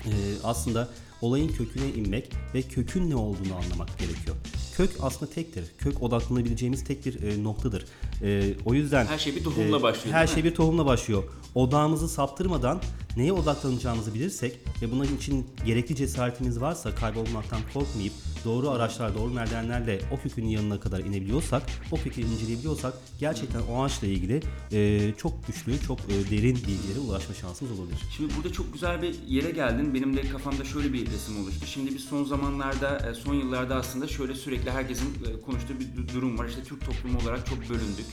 e, 0.05 0.11
aslında 0.43 0.89
olayın 1.21 1.47
köküne 1.47 1.89
inmek 1.89 2.29
ve 2.53 2.61
kökün 2.61 3.09
ne 3.09 3.15
olduğunu 3.15 3.55
anlamak 3.55 3.99
gerekiyor. 3.99 4.35
Kök 4.81 4.91
aslında 5.01 5.31
tektir. 5.31 5.63
Kök 5.77 6.03
odaklanabileceğimiz 6.03 6.83
tek 6.83 7.05
bir 7.05 7.23
e, 7.23 7.43
noktadır. 7.43 7.85
E, 8.23 8.53
o 8.65 8.73
yüzden 8.73 9.05
Her 9.05 9.17
şey 9.17 9.35
bir 9.35 9.43
tohumla 9.43 9.83
başlıyor, 9.83 10.15
Her 10.15 10.27
şey 10.27 10.43
mi? 10.43 10.49
bir 10.49 10.55
tohumla 10.55 10.85
başlıyor. 10.85 11.23
Odağımızı 11.55 12.09
saptırmadan 12.09 12.81
neye 13.17 13.33
odaklanacağımızı 13.33 14.13
bilirsek 14.13 14.59
ve 14.81 14.91
bunun 14.91 15.15
için 15.17 15.47
gerekli 15.65 15.95
cesaretimiz 15.95 16.61
varsa 16.61 16.95
kaybolmaktan 16.95 17.59
korkmayıp 17.73 18.13
doğru 18.45 18.69
araçlar, 18.69 19.15
doğru 19.15 19.33
merdivenlerle 19.33 20.01
o 20.11 20.21
kökün 20.21 20.45
yanına 20.45 20.79
kadar 20.79 20.99
inebiliyorsak, 20.99 21.63
o 21.91 21.95
kökü 21.95 22.21
inceleyebiliyorsak 22.21 22.93
gerçekten 23.19 23.61
o 23.61 23.83
ağaçla 23.83 24.07
ilgili 24.07 24.41
e, 24.71 25.11
çok 25.17 25.47
güçlü, 25.47 25.79
çok 25.87 25.99
e, 25.99 26.31
derin 26.31 26.55
bilgilere 26.55 26.99
ulaşma 27.07 27.35
şansımız 27.35 27.79
olabilir. 27.79 27.99
Şimdi 28.17 28.33
burada 28.37 28.53
çok 28.53 28.73
güzel 28.73 29.01
bir 29.01 29.15
yere 29.27 29.51
geldin. 29.51 29.93
Benim 29.93 30.17
de 30.17 30.21
kafamda 30.29 30.65
şöyle 30.65 30.93
bir 30.93 31.11
resim 31.11 31.43
oluştu. 31.43 31.65
Şimdi 31.67 31.95
biz 31.95 32.03
son 32.03 32.23
zamanlarda, 32.23 33.09
e, 33.09 33.13
son 33.13 33.33
yıllarda 33.33 33.75
aslında 33.75 34.07
şöyle 34.07 34.35
sürekli 34.35 34.71
herkesin 34.71 35.05
e, 35.07 35.41
konuştuğu 35.45 35.73
bir 35.79 35.85
du- 35.85 36.13
durum 36.13 36.37
var. 36.37 36.47
İşte 36.47 36.63
Türk 36.63 36.85
toplumu 36.85 37.19
olarak 37.19 37.45
çok 37.45 37.59
bölündük. 37.69 38.05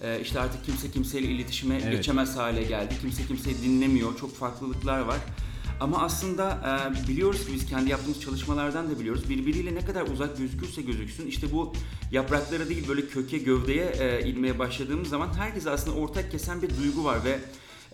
E, 0.00 0.20
İşte 0.20 0.40
artık 0.40 0.64
kimse 0.64 0.90
kimseyle 0.90 1.26
iletişime 1.26 1.74
Evet. 1.82 1.92
geçemez 1.92 2.36
hale 2.36 2.62
geldi. 2.62 2.94
Kimse 3.00 3.26
kimseyi 3.26 3.62
dinlemiyor. 3.62 4.16
Çok 4.18 4.36
farklılıklar 4.36 5.00
var. 5.00 5.18
Ama 5.80 6.02
aslında 6.02 6.58
e, 7.04 7.08
biliyoruz 7.08 7.46
ki 7.46 7.52
biz 7.54 7.66
kendi 7.66 7.90
yaptığımız 7.90 8.20
çalışmalardan 8.20 8.90
da 8.90 8.98
biliyoruz. 9.00 9.28
Birbiriyle 9.28 9.74
ne 9.74 9.84
kadar 9.84 10.02
uzak 10.02 10.38
gözükürse 10.38 10.82
gözüksün 10.82 11.26
işte 11.26 11.52
bu 11.52 11.72
yapraklara 12.12 12.68
değil 12.68 12.88
böyle 12.88 13.06
köke 13.06 13.38
gövdeye 13.38 13.86
e, 13.86 14.30
inmeye 14.30 14.58
başladığımız 14.58 15.08
zaman 15.08 15.34
herkese 15.34 15.70
aslında 15.70 15.96
ortak 15.96 16.30
kesen 16.30 16.62
bir 16.62 16.76
duygu 16.76 17.04
var 17.04 17.24
ve 17.24 17.38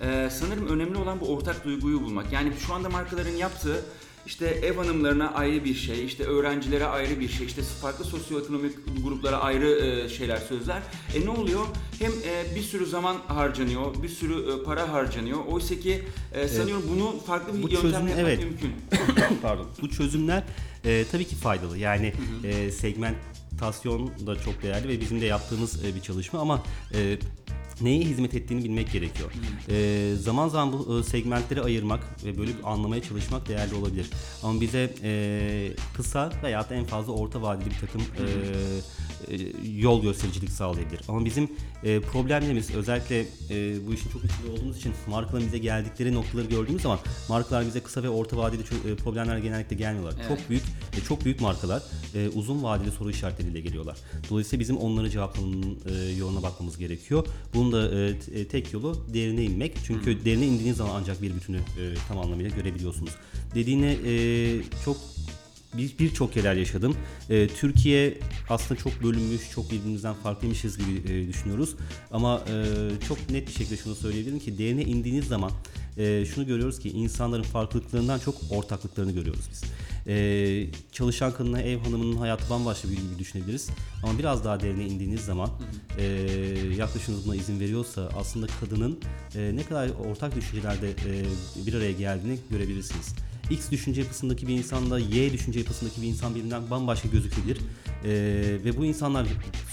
ee, 0.03 0.29
sanırım 0.33 0.69
önemli 0.69 0.99
olan 0.99 1.21
bu 1.21 1.29
ortak 1.29 1.65
duyguyu 1.65 2.03
bulmak. 2.03 2.33
Yani 2.33 2.53
şu 2.67 2.75
anda 2.75 2.89
markaların 2.89 3.37
yaptığı 3.37 3.85
işte 4.27 4.47
ev 4.47 4.77
hanımlarına 4.77 5.33
ayrı 5.33 5.65
bir 5.65 5.75
şey, 5.75 6.05
işte 6.05 6.25
öğrencilere 6.25 6.87
ayrı 6.87 7.21
bir 7.21 7.29
şey, 7.29 7.47
işte 7.47 7.63
farklı 7.63 8.05
sosyoekonomik 8.05 8.73
gruplara 9.05 9.37
ayrı 9.37 9.71
e, 9.71 10.09
şeyler, 10.09 10.37
sözler. 10.37 10.83
E 11.15 11.27
ne 11.27 11.31
oluyor? 11.31 11.67
Hem 11.99 12.11
e, 12.11 12.55
bir 12.55 12.63
sürü 12.63 12.87
zaman 12.87 13.17
harcanıyor, 13.27 14.03
bir 14.03 14.09
sürü 14.09 14.53
e, 14.53 14.65
para 14.65 14.93
harcanıyor. 14.93 15.39
Oysa 15.49 15.75
ki 15.75 16.03
e, 16.33 16.49
sanıyorum 16.49 16.85
bunu 16.89 17.21
farklı 17.27 17.59
bir 17.59 17.63
bu 17.63 17.69
yöntemle 17.69 17.93
çözüm- 17.93 18.09
yapmak 18.09 18.19
evet. 18.19 18.45
mümkün. 18.45 18.73
Pardon. 19.43 19.67
Bu 19.83 19.91
çözümler 19.91 20.43
e, 20.85 21.05
tabii 21.13 21.25
ki 21.25 21.37
faydalı. 21.37 21.79
Yani 21.79 22.13
e, 22.45 22.71
segmentasyon 22.71 24.11
da 24.27 24.41
çok 24.41 24.63
değerli 24.63 24.89
ve 24.89 25.01
bizim 25.01 25.21
de 25.21 25.27
yaptığımız 25.27 25.85
e, 25.85 25.95
bir 25.95 26.01
çalışma 26.01 26.41
ama 26.41 26.63
e, 26.95 27.19
neye 27.81 28.01
hizmet 28.01 28.35
ettiğini 28.35 28.65
bilmek 28.65 28.93
gerekiyor. 28.93 29.33
E, 29.69 30.15
zaman 30.17 30.49
zaman 30.49 30.73
bu 30.73 30.99
e, 30.99 31.03
segmentleri 31.03 31.63
ayırmak 31.63 32.25
ve 32.25 32.39
bölüp 32.39 32.67
anlamaya 32.67 33.03
çalışmak 33.03 33.49
değerli 33.49 33.75
olabilir. 33.75 34.11
Ama 34.43 34.61
bize 34.61 34.95
e, 35.03 35.73
kısa 35.97 36.33
veya 36.43 36.71
da 36.71 36.75
en 36.75 36.85
fazla 36.85 37.13
orta 37.13 37.43
vadeli 37.43 37.71
bir 37.71 37.81
takım 37.81 38.01
e, 38.01 38.23
e, 38.23 38.27
yol 39.77 40.03
göstericilik 40.03 40.51
sağlayabilir. 40.51 41.01
Ama 41.09 41.25
bizim 41.25 41.51
e, 41.85 42.01
problemlerimiz 42.01 42.75
özellikle 42.75 43.21
e, 43.21 43.87
bu 43.87 43.95
işin 43.95 44.11
çok 44.11 44.25
içinde 44.25 44.51
olduğumuz 44.53 44.77
için 44.77 44.93
markaların 45.09 45.47
bize 45.47 45.59
geldikleri 45.59 46.15
noktaları 46.15 46.47
gördüğümüz 46.47 46.83
zaman 46.83 46.99
markalar 47.29 47.67
bize 47.67 47.81
kısa 47.81 48.03
ve 48.03 48.09
orta 48.09 48.37
vadeli 48.37 48.63
e, 48.63 48.97
problemler 48.97 49.39
genellikle 49.39 49.77
gelmiyorlar. 49.77 50.15
Evet. 50.19 50.29
Çok 50.29 50.51
büyük 50.51 50.63
e, 50.99 51.01
çok 51.09 51.25
büyük 51.25 51.41
markalar 51.41 51.83
e, 52.15 52.29
uzun 52.29 52.63
vadeli 52.63 52.91
soru 52.91 53.11
işaretleriyle 53.11 53.61
geliyorlar. 53.61 53.97
Dolayısıyla 54.31 54.61
bizim 54.61 54.77
onları 54.77 55.11
cevaplamanın 55.11 55.79
e, 55.89 56.13
yoluna 56.19 56.43
bakmamız 56.43 56.79
gerekiyor. 56.79 57.27
Bunun 57.55 57.73
da 57.73 57.99
e, 57.99 58.09
e, 58.41 58.49
tek 58.49 58.73
yolu 58.73 59.07
derine 59.15 59.45
inmek. 59.45 59.77
Çünkü 59.87 60.25
derine 60.25 60.47
indiğiniz 60.47 60.77
zaman 60.77 61.01
ancak 61.01 61.23
bir 61.23 61.35
bütünü 61.35 61.57
e, 61.57 61.95
tam 62.09 62.19
anlamıyla 62.19 62.51
görebiliyorsunuz. 62.51 63.13
Dediğine 63.55 63.97
e, 64.07 64.13
çok 64.85 64.97
bir 65.77 65.99
birçok 65.99 66.37
yerler 66.37 66.55
yaşadım. 66.55 66.97
Ee, 67.31 67.49
Türkiye 67.49 68.19
aslında 68.49 68.81
çok 68.81 69.03
bölünmüş, 69.03 69.51
çok 69.51 69.71
birbirimizden 69.71 70.15
farklıymışız 70.15 70.79
gibi 70.79 71.13
e, 71.13 71.29
düşünüyoruz. 71.29 71.75
Ama 72.11 72.45
e, 72.49 72.65
çok 73.09 73.31
net 73.31 73.47
bir 73.49 73.53
şekilde 73.53 73.77
şunu 73.77 73.95
söyleyebilirim 73.95 74.39
ki 74.39 74.59
derine 74.59 74.83
indiğiniz 74.83 75.25
zaman 75.25 75.51
e, 75.97 76.25
şunu 76.35 76.47
görüyoruz 76.47 76.79
ki 76.79 76.91
insanların 76.91 77.43
farklılıklarından 77.43 78.19
çok 78.19 78.35
ortaklıklarını 78.51 79.13
görüyoruz 79.13 79.45
biz. 79.53 79.63
E, 80.09 80.67
çalışan 80.93 81.33
kadına 81.33 81.61
ev 81.61 81.79
hanımının 81.79 82.17
hayatı 82.17 82.51
bambaşka 82.51 82.89
bir 82.89 82.95
gibi 82.95 83.19
düşünebiliriz. 83.19 83.69
Ama 84.03 84.19
biraz 84.19 84.45
daha 84.45 84.61
derine 84.61 84.87
indiğiniz 84.87 85.21
zaman 85.21 85.51
e, 85.99 86.05
yaklaşımınız 86.77 87.27
buna 87.27 87.37
izin 87.37 87.61
veriyorsa 87.61 88.11
aslında 88.17 88.47
kadının 88.61 88.99
e, 89.35 89.57
ne 89.57 89.63
kadar 89.63 89.91
ortak 90.11 90.37
düşüncelerde 90.37 90.91
e, 90.91 91.67
bir 91.67 91.75
araya 91.75 91.93
geldiğini 91.93 92.39
görebilirsiniz. 92.51 93.15
X 93.51 93.71
düşünce 93.71 94.01
yapısındaki 94.01 94.49
bir 94.49 94.55
insanla 94.55 94.99
Y 94.99 95.33
düşünce 95.33 95.59
yapısındaki 95.59 96.03
bir 96.03 96.07
insan 96.07 96.35
birbirinden 96.35 96.71
bambaşka 96.71 97.09
gözükebilir. 97.09 97.59
E, 98.05 98.11
ve 98.65 98.77
bu 98.77 98.85
insanlar 98.85 99.27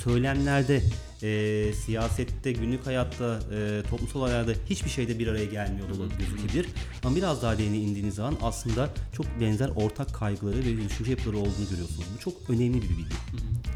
söylemlerde, 0.04 0.84
e, 1.24 1.74
siyasette, 1.86 2.52
günlük 2.52 2.86
hayatta, 2.86 3.40
e, 3.52 3.82
toplumsal 3.90 4.22
hayatlarda 4.22 4.60
hiçbir 4.70 4.90
şeyde 4.90 5.20
bir 5.20 5.28
araya 5.28 5.46
gelmiyor 5.46 5.90
dolu 5.90 6.10
gözükebilir. 6.20 6.66
Ama 7.04 7.16
biraz 7.16 7.42
daha 7.42 7.58
derine 7.58 7.78
indiğiniz 7.78 8.16
zaman 8.16 8.38
aslında 8.42 8.90
çok 9.14 9.26
benzer 9.42 9.70
ortak 9.76 10.14
kaygıları 10.14 10.58
ve 10.58 10.90
düşünce 10.90 11.12
yapıları 11.12 11.38
olduğunu 11.38 11.70
görüyorsunuz. 11.70 12.06
Bu 12.16 12.20
çok 12.20 12.34
önemli 12.50 12.82
bir 12.82 12.90
bilgi. 12.90 13.16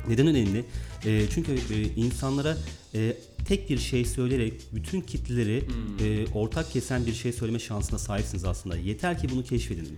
Neden 0.08 0.28
önemli? 0.28 0.66
E, 1.06 1.30
çünkü 1.30 1.52
e, 1.52 1.82
insanlara 1.82 2.58
e, 2.96 3.18
tek 3.48 3.70
bir 3.70 3.78
şey 3.78 4.06
söyleyerek 4.06 4.54
bütün 4.74 5.02
kitleleri 5.02 5.64
e, 6.04 6.28
ortak 6.34 6.72
kesen 6.72 7.06
bir 7.06 7.14
şey 7.14 7.34
söyleme 7.34 7.60
şansına 7.60 8.00
sahipsiniz 8.00 8.46
aslında. 8.46 8.78
Yeter 8.78 9.20
ki 9.20 9.30
bunu 9.30 9.44
keşfedin. 9.44 9.98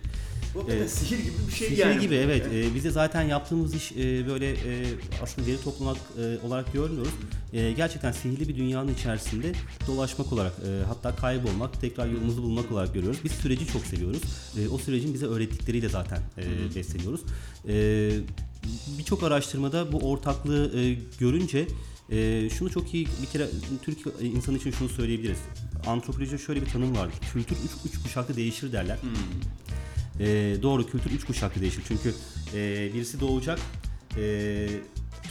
Bu 0.54 0.58
hakikaten 0.58 0.86
sihir 0.86 1.18
gibi 1.18 1.32
bir 1.48 1.52
şey 1.52 1.68
Sihir 1.68 1.78
yani. 1.78 2.00
gibi 2.00 2.14
evet. 2.14 2.46
Ee, 2.52 2.74
biz 2.74 2.84
de 2.84 2.90
zaten 2.90 3.22
yaptığımız 3.22 3.74
iş 3.74 3.92
e, 3.92 4.26
böyle 4.28 4.50
e, 4.50 4.84
aslında 5.22 5.46
veri 5.46 5.60
toplamak 5.60 5.96
e, 5.96 6.46
olarak 6.46 6.72
görmüyoruz. 6.72 7.12
E, 7.52 7.72
gerçekten 7.72 8.12
sihirli 8.12 8.48
bir 8.48 8.56
dünyanın 8.56 8.94
içerisinde 8.94 9.52
dolaşmak 9.86 10.32
olarak 10.32 10.52
e, 10.52 10.84
hatta 10.86 11.16
kaybolmak, 11.16 11.80
tekrar 11.80 12.06
yolumuzu 12.06 12.42
bulmak 12.42 12.72
olarak 12.72 12.94
görüyoruz. 12.94 13.20
Biz 13.24 13.32
süreci 13.32 13.66
çok 13.66 13.82
seviyoruz. 13.86 14.22
E, 14.58 14.68
o 14.68 14.78
sürecin 14.78 15.14
bize 15.14 15.26
öğrettikleriyle 15.26 15.88
zaten 15.88 16.20
e, 16.38 16.74
besleniyoruz. 16.74 17.20
E, 17.68 18.10
Birçok 18.98 19.22
araştırmada 19.22 19.92
bu 19.92 20.10
ortaklığı 20.10 20.80
e, 20.80 20.96
görünce 21.18 21.66
e, 22.10 22.50
şunu 22.50 22.70
çok 22.70 22.94
iyi 22.94 23.06
bir 23.22 23.26
kere 23.26 23.48
Türk 23.82 23.98
insanı 24.22 24.56
için 24.56 24.70
şunu 24.70 24.88
söyleyebiliriz. 24.88 25.38
Antropolojide 25.86 26.38
şöyle 26.38 26.60
bir 26.60 26.66
tanım 26.66 26.96
var. 26.96 27.08
Kültür 27.32 27.56
üç, 27.56 27.92
üç 27.92 28.02
kuşaklı 28.02 28.36
değişir 28.36 28.72
derler. 28.72 28.98
Ee, 30.20 30.56
doğru 30.62 30.86
kültür 30.86 31.10
üç 31.10 31.24
kuşaklı 31.24 31.60
değişir. 31.60 31.82
Çünkü 31.88 32.14
e, 32.54 32.90
birisi 32.94 33.20
doğacak, 33.20 33.58
e, 34.16 34.66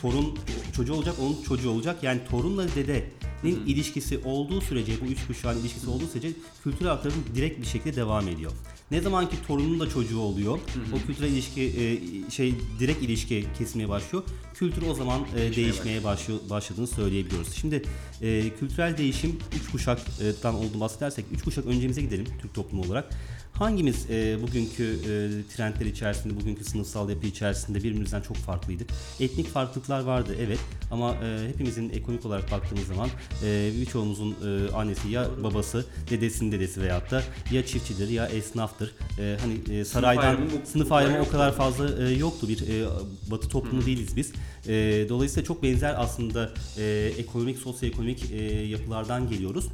torun 0.02 0.38
çocuğu 0.76 0.94
olacak, 0.94 1.16
onun 1.22 1.44
çocuğu 1.44 1.70
olacak. 1.70 2.04
Yani 2.04 2.22
torunla 2.32 2.68
dedenin 2.76 3.66
ilişkisi 3.66 4.20
olduğu 4.26 4.62
sürece, 4.62 4.94
bu 5.02 5.06
üç 5.06 5.28
kuşağın 5.28 5.60
ilişkisi 5.60 5.90
olduğu 5.90 6.08
sürece 6.08 6.32
kültürel 6.64 6.92
aktarım 6.92 7.26
direkt 7.36 7.62
bir 7.62 7.66
şekilde 7.66 7.96
devam 7.96 8.28
ediyor. 8.28 8.52
Ne 8.92 9.02
zaman 9.02 9.30
ki 9.30 9.36
torunun 9.48 9.80
da 9.80 9.90
çocuğu 9.90 10.20
oluyor, 10.20 10.60
o 10.94 11.08
kültürel 11.08 11.32
ilişki 11.32 11.62
e, 11.62 12.32
şey 12.32 12.56
direkt 12.80 13.04
ilişki 13.04 13.46
kesmeye 13.58 13.90
başlıyor. 13.90 14.24
Kültür 14.54 14.82
o 14.82 14.94
zaman 14.94 15.22
e, 15.38 15.56
değişmeye 15.56 16.04
başlıyor, 16.04 16.40
başladığını 16.50 16.88
söyleyebiliyoruz. 16.88 17.54
Şimdi 17.54 17.82
e, 18.22 18.50
kültürel 18.60 18.98
değişim 18.98 19.38
üç 19.56 19.72
kuşaktan 19.72 20.56
olduğunu 20.56 20.80
bahsedersek, 20.80 21.26
üç 21.32 21.44
kuşak 21.44 21.66
öncemize 21.66 22.02
gidelim 22.02 22.26
Türk 22.42 22.54
toplumu 22.54 22.84
olarak. 22.84 23.16
Hangimiz 23.54 24.06
e, 24.10 24.38
bugünkü 24.42 24.84
e, 24.84 25.08
trendler 25.56 25.86
içerisinde, 25.86 26.36
bugünkü 26.36 26.64
sınıfsal 26.64 27.10
yapı 27.10 27.28
içerisinde 27.28 27.78
birbirimizden 27.84 28.22
çok 28.22 28.38
farklıydık? 28.38 28.90
Etnik 29.20 29.48
farklılıklar 29.48 30.00
vardı 30.04 30.36
evet 30.42 30.60
ama 30.92 31.16
e, 31.16 31.48
hepimizin 31.48 31.90
ekonomik 31.90 32.26
olarak 32.26 32.52
baktığımız 32.52 32.88
zaman 32.88 33.10
e, 33.46 33.70
birçoğumuzun 33.82 34.36
e, 34.46 34.72
annesi 34.72 35.10
ya 35.10 35.28
babası, 35.44 35.86
dedesinin 36.10 36.52
dedesi 36.52 36.82
veyahut 36.82 37.12
da 37.12 37.24
ya 37.52 37.66
çiftçidir 37.66 38.10
ya 38.10 38.28
esnaftır. 38.28 38.92
E, 39.20 39.38
hani 39.42 39.78
e, 39.80 39.86
saraydan 39.86 40.22
ayrımı 40.24 40.46
bu- 40.52 40.68
sınıf 40.72 40.92
ayrımı 40.92 41.22
o 41.22 41.28
kadar 41.30 41.56
fazla 41.56 42.04
e, 42.10 42.14
yoktu 42.14 42.48
bir 42.50 42.62
e, 42.62 42.86
batı 43.32 43.50
toplumu 43.50 43.86
değiliz 43.86 44.16
biz. 44.16 44.32
E, 44.68 45.06
dolayısıyla 45.10 45.48
çok 45.48 45.64
benzer 45.64 45.96
aslında 45.98 46.50
e, 46.78 47.12
ekonomik, 47.18 47.58
sosyoekonomik 47.58 48.32
e, 48.32 48.44
yapılardan 48.68 49.30
geliyoruz. 49.30 49.66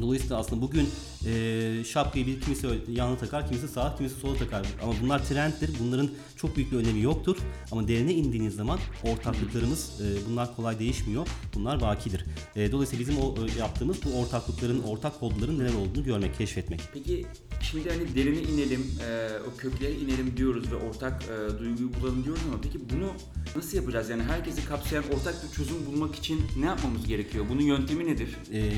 Dolayısıyla 0.00 0.36
aslında 0.36 0.62
bugün 0.62 0.88
e, 1.26 1.84
şapkayı 1.84 2.26
bir 2.26 2.40
kimisi 2.40 2.66
yanına 2.88 3.18
takar, 3.18 3.46
kimisi 3.46 3.68
sağa, 3.68 3.96
kimisi 3.96 4.20
sola 4.20 4.36
takar. 4.36 4.66
Ama 4.82 4.92
bunlar 5.02 5.24
trenddir. 5.24 5.70
Bunların 5.80 6.10
çok 6.36 6.56
büyük 6.56 6.72
bir 6.72 6.76
önemi 6.76 7.00
yoktur. 7.00 7.36
Ama 7.72 7.88
derine 7.88 8.14
indiğiniz 8.14 8.54
zaman 8.54 8.78
ortaklıklarımız 9.04 10.00
e, 10.00 10.30
bunlar 10.30 10.56
kolay 10.56 10.78
değişmiyor. 10.78 11.28
Bunlar 11.54 11.80
bakidir. 11.80 12.24
E, 12.56 12.72
dolayısıyla 12.72 13.08
bizim 13.08 13.22
o 13.22 13.34
e, 13.34 13.58
yaptığımız 13.58 13.96
bu 14.04 14.20
ortaklıkların, 14.20 14.82
ortak 14.82 15.20
kodların 15.20 15.58
neler 15.58 15.74
olduğunu 15.74 16.04
görmek, 16.04 16.38
keşfetmek. 16.38 16.80
Peki 16.94 17.26
şimdi 17.62 17.90
hani 17.90 18.14
derine 18.14 18.42
inelim, 18.42 18.86
e, 19.08 19.28
o 19.52 19.56
köklere 19.56 19.92
inelim 19.92 20.36
diyoruz 20.36 20.72
ve 20.72 20.76
ortak 20.76 21.22
e, 21.22 21.58
duyguyu 21.58 21.94
bulalım 21.94 22.24
diyoruz 22.24 22.42
ama 22.48 22.60
peki 22.62 22.78
bunu 22.90 23.12
nasıl 23.56 23.76
yapacağız? 23.76 24.10
Yani 24.10 24.22
herkesi 24.22 24.64
kapsayan 24.64 25.04
ortak 25.04 25.34
bir 25.44 25.56
çözüm 25.56 25.86
bulmak 25.86 26.14
için 26.14 26.40
ne 26.58 26.66
yapmamız 26.66 27.06
gerekiyor? 27.06 27.44
Bunun 27.48 27.62
yöntemi 27.62 28.06
nedir? 28.06 28.36
Ee, 28.52 28.72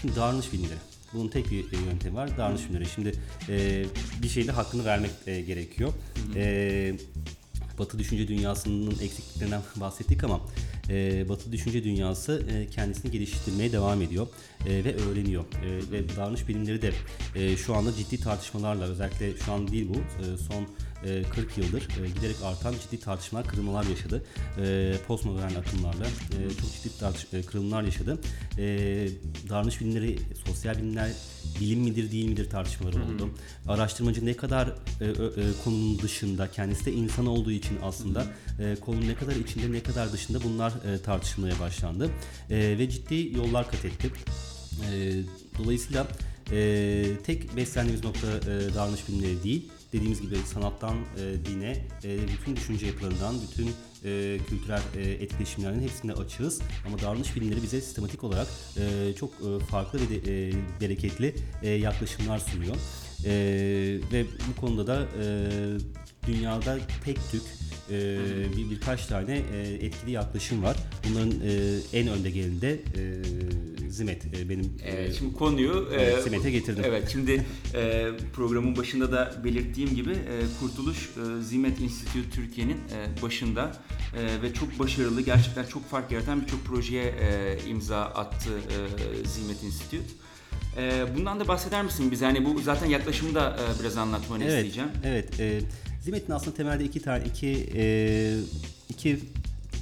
şimdi 0.00 0.16
davranış 0.16 0.52
bilimleri. 0.52 0.78
Bunun 1.12 1.28
tek 1.28 1.50
bir 1.50 1.72
e, 1.72 1.76
yöntemi 1.76 2.16
var. 2.16 2.36
Davranış 2.36 2.64
bilimleri. 2.64 2.88
Şimdi 2.88 3.12
e, 3.48 3.84
bir 4.22 4.28
şeyde 4.28 4.52
hakkını 4.52 4.84
vermek 4.84 5.10
e, 5.26 5.40
gerekiyor. 5.40 5.92
E, 6.36 6.94
Batı 7.80 7.98
düşünce 7.98 8.28
dünyasının 8.28 8.90
eksikliklerinden 8.90 9.62
bahsettik 9.76 10.24
ama 10.24 10.40
e, 10.88 11.28
Batı 11.28 11.52
düşünce 11.52 11.84
dünyası 11.84 12.46
e, 12.50 12.66
kendisini 12.66 13.10
geliştirmeye 13.10 13.72
devam 13.72 14.02
ediyor 14.02 14.26
e, 14.66 14.84
ve 14.84 14.96
öğreniyor. 14.96 15.44
E, 15.44 15.92
ve 15.92 16.16
davranış 16.16 16.48
bilimleri 16.48 16.82
de 16.82 16.92
e, 17.34 17.56
şu 17.56 17.74
anda 17.74 17.94
ciddi 17.96 18.20
tartışmalarla 18.20 18.84
özellikle 18.84 19.36
şu 19.36 19.52
an 19.52 19.68
değil 19.68 19.88
bu 19.88 19.96
e, 19.96 20.36
son 20.36 20.66
e, 21.04 21.22
40 21.22 21.58
yıldır 21.58 21.82
e, 21.82 22.08
giderek 22.08 22.36
artan 22.44 22.72
ciddi 22.72 23.00
tartışmalar, 23.00 23.46
kırılmalar 23.46 23.84
yaşadı. 23.84 24.24
E, 24.58 24.94
postmodern 25.06 25.54
akımlarla 25.54 26.06
e, 26.06 26.38
çok 26.60 26.72
ciddi 26.72 27.36
e, 27.36 27.42
kırılmalar 27.42 27.82
yaşadı. 27.82 28.18
E, 28.58 28.64
davranış 29.48 29.80
bilimleri, 29.80 30.18
sosyal 30.46 30.78
bilimler 30.78 31.10
bilim 31.60 31.80
midir 31.80 32.12
değil 32.12 32.28
midir 32.28 32.50
tartışmaları 32.50 32.96
oldu. 32.96 33.30
Araştırmacı 33.68 34.26
ne 34.26 34.34
kadar 34.34 34.66
e, 35.00 35.04
e, 35.04 35.12
konunun 35.64 35.98
dışında, 35.98 36.50
kendisi 36.50 36.86
de 36.86 36.92
insan 36.92 37.26
olduğu 37.26 37.52
için 37.52 37.78
aslında 37.82 38.26
e, 38.60 38.76
konunun 38.80 39.08
ne 39.08 39.14
kadar 39.14 39.36
içinde 39.36 39.72
ne 39.72 39.82
kadar 39.82 40.12
dışında 40.12 40.38
bunlar 40.44 40.72
e, 40.72 41.02
tartışılmaya 41.02 41.60
başlandı. 41.60 42.10
E, 42.50 42.78
ve 42.78 42.90
ciddi 42.90 43.36
yollar 43.36 43.70
kat 43.70 43.84
etti. 43.84 44.10
E, 44.92 45.12
dolayısıyla 45.58 46.06
e, 46.52 47.04
tek 47.24 47.56
beslendiğimiz 47.56 48.04
nokta 48.04 48.26
e, 48.26 48.74
davranış 48.74 49.08
bilimleri 49.08 49.42
değil. 49.42 49.68
Dediğimiz 49.92 50.20
gibi 50.20 50.36
sanattan 50.54 50.96
e, 50.96 51.46
dine, 51.46 51.86
e, 52.04 52.18
bütün 52.28 52.56
düşünce 52.56 52.86
yapılarından, 52.86 53.34
bütün 53.50 53.70
e, 54.04 54.38
kültürel 54.48 54.82
e, 54.96 55.10
etkileşimlerin 55.10 55.82
hepsinde 55.82 56.12
açığız. 56.12 56.60
Ama 56.86 56.98
davranış 56.98 57.36
bilimleri 57.36 57.62
bize 57.62 57.80
sistematik 57.80 58.24
olarak 58.24 58.46
e, 58.76 59.14
çok 59.14 59.30
e, 59.30 59.64
farklı 59.64 60.00
ve 60.00 60.08
de, 60.08 60.48
e, 60.48 60.52
bereketli 60.80 61.34
e, 61.62 61.70
yaklaşımlar 61.70 62.38
sunuyor. 62.38 62.76
E, 63.24 63.32
ve 64.12 64.24
bu 64.48 64.60
konuda 64.60 64.86
da 64.86 65.08
e, 65.22 65.24
dünyada 66.26 66.78
tek 67.04 67.18
tük 67.30 67.42
e, 67.90 68.18
bir 68.56 68.70
birkaç 68.70 69.06
tane 69.06 69.42
e, 69.54 69.86
etkili 69.86 70.10
yaklaşım 70.10 70.62
var. 70.62 70.76
Bunların 71.08 71.30
e, 71.30 71.78
en 71.92 72.08
önde 72.08 72.30
geleni 72.30 72.60
de 72.60 72.72
e, 72.72 73.90
Zimet 73.90 74.24
e, 74.38 74.48
benim 74.48 74.72
e, 74.84 74.90
Ee, 75.04 75.12
şimdi 75.12 75.34
konuyu 75.36 75.88
e, 75.92 76.02
Evet, 76.02 76.22
Simet'e 76.24 76.50
getirdim. 76.50 76.84
Evet, 76.86 77.08
şimdi 77.12 77.44
e, 77.74 78.10
programın 78.34 78.76
başında 78.76 79.12
da 79.12 79.34
belirttiğim 79.44 79.94
gibi 79.94 80.10
e, 80.12 80.40
Kurtuluş 80.60 80.98
e, 80.98 81.42
Zimet 81.42 81.80
Enstitüsü 81.80 82.30
Türkiye'nin 82.30 82.76
e, 82.76 83.22
başında 83.22 83.72
e, 84.18 84.42
ve 84.42 84.54
çok 84.54 84.78
başarılı, 84.78 85.20
gerçekten 85.20 85.64
çok 85.64 85.90
fark 85.90 86.12
yaratan 86.12 86.42
birçok 86.42 86.64
projeye 86.64 87.04
e, 87.04 87.58
imza 87.68 88.00
attı 88.00 88.50
e, 88.50 89.28
Zimet 89.28 89.64
Enstitüsü. 89.64 90.02
E, 90.76 91.04
bundan 91.16 91.40
da 91.40 91.48
bahseder 91.48 91.84
misin 91.84 92.10
bize? 92.10 92.24
Hani 92.24 92.44
bu 92.44 92.60
zaten 92.60 92.86
yaklaşımı 92.86 93.34
da 93.34 93.56
e, 93.56 93.80
biraz 93.82 93.96
anlatmanı 93.96 94.44
Evet, 94.44 94.54
isteyeceğim. 94.54 94.90
evet. 95.04 95.40
E, 95.40 95.60
Zimet'in 96.00 96.32
aslında 96.32 96.56
temelde 96.56 96.84
iki 96.84 97.02
tane 97.02 97.24
iki 97.24 97.70
e, 97.74 98.36
iki 98.88 99.20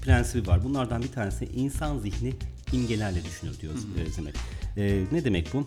prensibi 0.03 0.47
var. 0.47 0.65
Bunlardan 0.65 1.03
bir 1.03 1.13
tanesi 1.13 1.45
insan 1.45 1.99
zihni 1.99 2.35
imgelerle 2.73 3.25
düşünür 3.25 3.61
diyor 3.61 3.75
e, 4.07 4.11
Zimet. 4.11 4.37
E, 4.77 5.05
ne 5.13 5.25
demek 5.25 5.55
bu? 5.55 5.67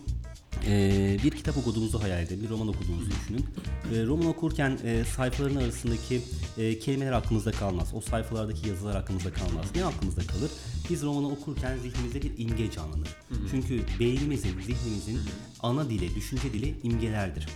E, 0.66 1.18
bir 1.24 1.30
kitap 1.30 1.56
okuduğumuzu 1.56 2.02
hayal 2.02 2.22
edin, 2.22 2.42
bir 2.42 2.48
roman 2.48 2.68
okuduğumuzu 2.68 3.10
düşünün. 3.10 3.46
E, 3.94 4.06
roman 4.06 4.26
okurken 4.26 4.78
e, 4.84 5.04
sayfaların 5.04 5.56
arasındaki 5.56 6.22
e, 6.58 6.78
kelimeler 6.78 7.12
aklımızda 7.12 7.52
kalmaz. 7.52 7.88
O 7.94 8.00
sayfalardaki 8.00 8.68
yazılar 8.68 8.96
aklımızda 8.96 9.32
kalmaz. 9.32 9.66
Ne 9.76 9.84
aklımızda 9.84 10.20
kalır? 10.26 10.50
Biz 10.90 11.02
romanı 11.02 11.28
okurken 11.28 11.78
zihnimizde 11.78 12.22
bir 12.22 12.38
imge 12.38 12.70
canlanır. 12.70 13.08
Çünkü 13.50 13.82
beynimizin, 14.00 14.60
zihnimizin 14.60 15.18
ana 15.60 15.90
dili, 15.90 16.14
düşünce 16.14 16.52
dili 16.52 16.74
imgelerdir. 16.82 17.48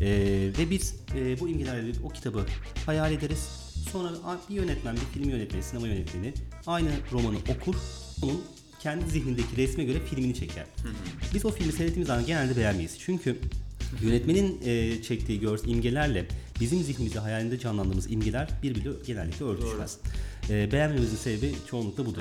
Ee, 0.00 0.50
ve 0.58 0.70
biz 0.70 0.94
e, 1.16 1.40
bu 1.40 1.48
imgelerle 1.48 1.92
o 2.04 2.08
kitabı 2.08 2.46
hayal 2.86 3.12
ederiz. 3.12 3.48
Sonra 3.92 4.08
bir 4.50 4.54
yönetmen, 4.54 4.96
bir 4.96 5.20
film 5.20 5.30
yönetmeni, 5.30 5.62
sinema 5.62 5.86
yönetmeni 5.88 6.34
aynı 6.66 6.88
romanı 7.12 7.36
okur. 7.36 7.74
Onun 8.22 8.44
kendi 8.80 9.10
zihnindeki 9.10 9.56
resme 9.56 9.84
göre 9.84 9.98
filmini 10.00 10.34
çeker. 10.34 10.66
Biz 11.34 11.44
o 11.44 11.50
filmi 11.50 11.72
seyrettiğimiz 11.72 12.06
zaman 12.06 12.26
genelde 12.26 12.56
beğenmeyiz. 12.56 12.98
Çünkü 12.98 13.38
yönetmenin 14.02 14.60
e, 14.64 15.02
çektiği 15.02 15.40
görsel 15.40 15.68
imgelerle 15.68 16.26
bizim 16.60 16.82
zihnimizde 16.82 17.18
hayalinde 17.18 17.58
canlandığımız 17.58 18.10
imgeler 18.10 18.48
birbiriyle 18.62 18.90
genellikle 19.06 19.44
örtüşmez. 19.44 19.98
E, 20.50 20.72
beğenmememizin 20.72 21.16
sebebi 21.16 21.52
çoğunlukla 21.70 22.06
budur. 22.06 22.20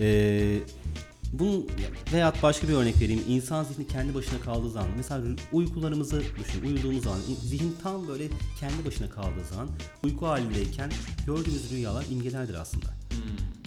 E, 0.00 0.58
bunun 1.32 1.66
veyahut 2.12 2.42
başka 2.42 2.68
bir 2.68 2.72
örnek 2.72 3.00
vereyim. 3.00 3.22
İnsan 3.28 3.64
zihni 3.64 3.86
kendi 3.86 4.14
başına 4.14 4.40
kaldığı 4.40 4.70
zaman 4.70 4.90
mesela 4.96 5.22
uykularımızı 5.52 6.22
düşün. 6.38 6.62
Uyuduğumuz 6.64 7.04
zaman 7.04 7.20
zihin 7.42 7.76
tam 7.82 8.08
böyle 8.08 8.28
kendi 8.60 8.84
başına 8.86 9.10
kaldığı 9.10 9.44
zaman 9.50 9.68
uyku 10.04 10.26
halindeyken 10.26 10.90
gördüğümüz 11.26 11.70
rüyalar 11.70 12.04
imgelerdir 12.10 12.54
aslında. 12.54 13.05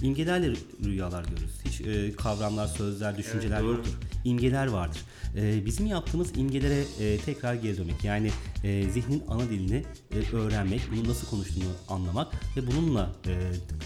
İmgelerle 0.02 0.54
rüyalar 0.86 1.26
görürüz. 1.26 1.60
Hiç 1.66 1.82
e, 1.82 2.16
kavramlar, 2.16 2.68
sözler, 2.68 3.18
düşünceler 3.18 3.64
doğru. 3.64 3.72
yoktur. 3.72 3.94
İmgeler 4.24 4.68
vardır. 4.68 5.02
E, 5.36 5.66
bizim 5.66 5.86
yaptığımız 5.86 6.38
imgelere 6.38 6.84
e, 7.00 7.18
tekrar 7.18 7.54
geri 7.54 7.78
dönmek. 7.78 8.04
Yani 8.04 8.32
e, 8.64 8.90
zihnin 8.90 9.24
ana 9.28 9.50
dilini 9.50 9.84
e, 10.12 10.36
öğrenmek, 10.36 10.82
bunu 10.96 11.10
nasıl 11.10 11.28
konuştuğunu 11.28 11.72
anlamak 11.90 12.34
ve 12.58 12.68
bununla 12.68 13.12
e, 13.28 13.34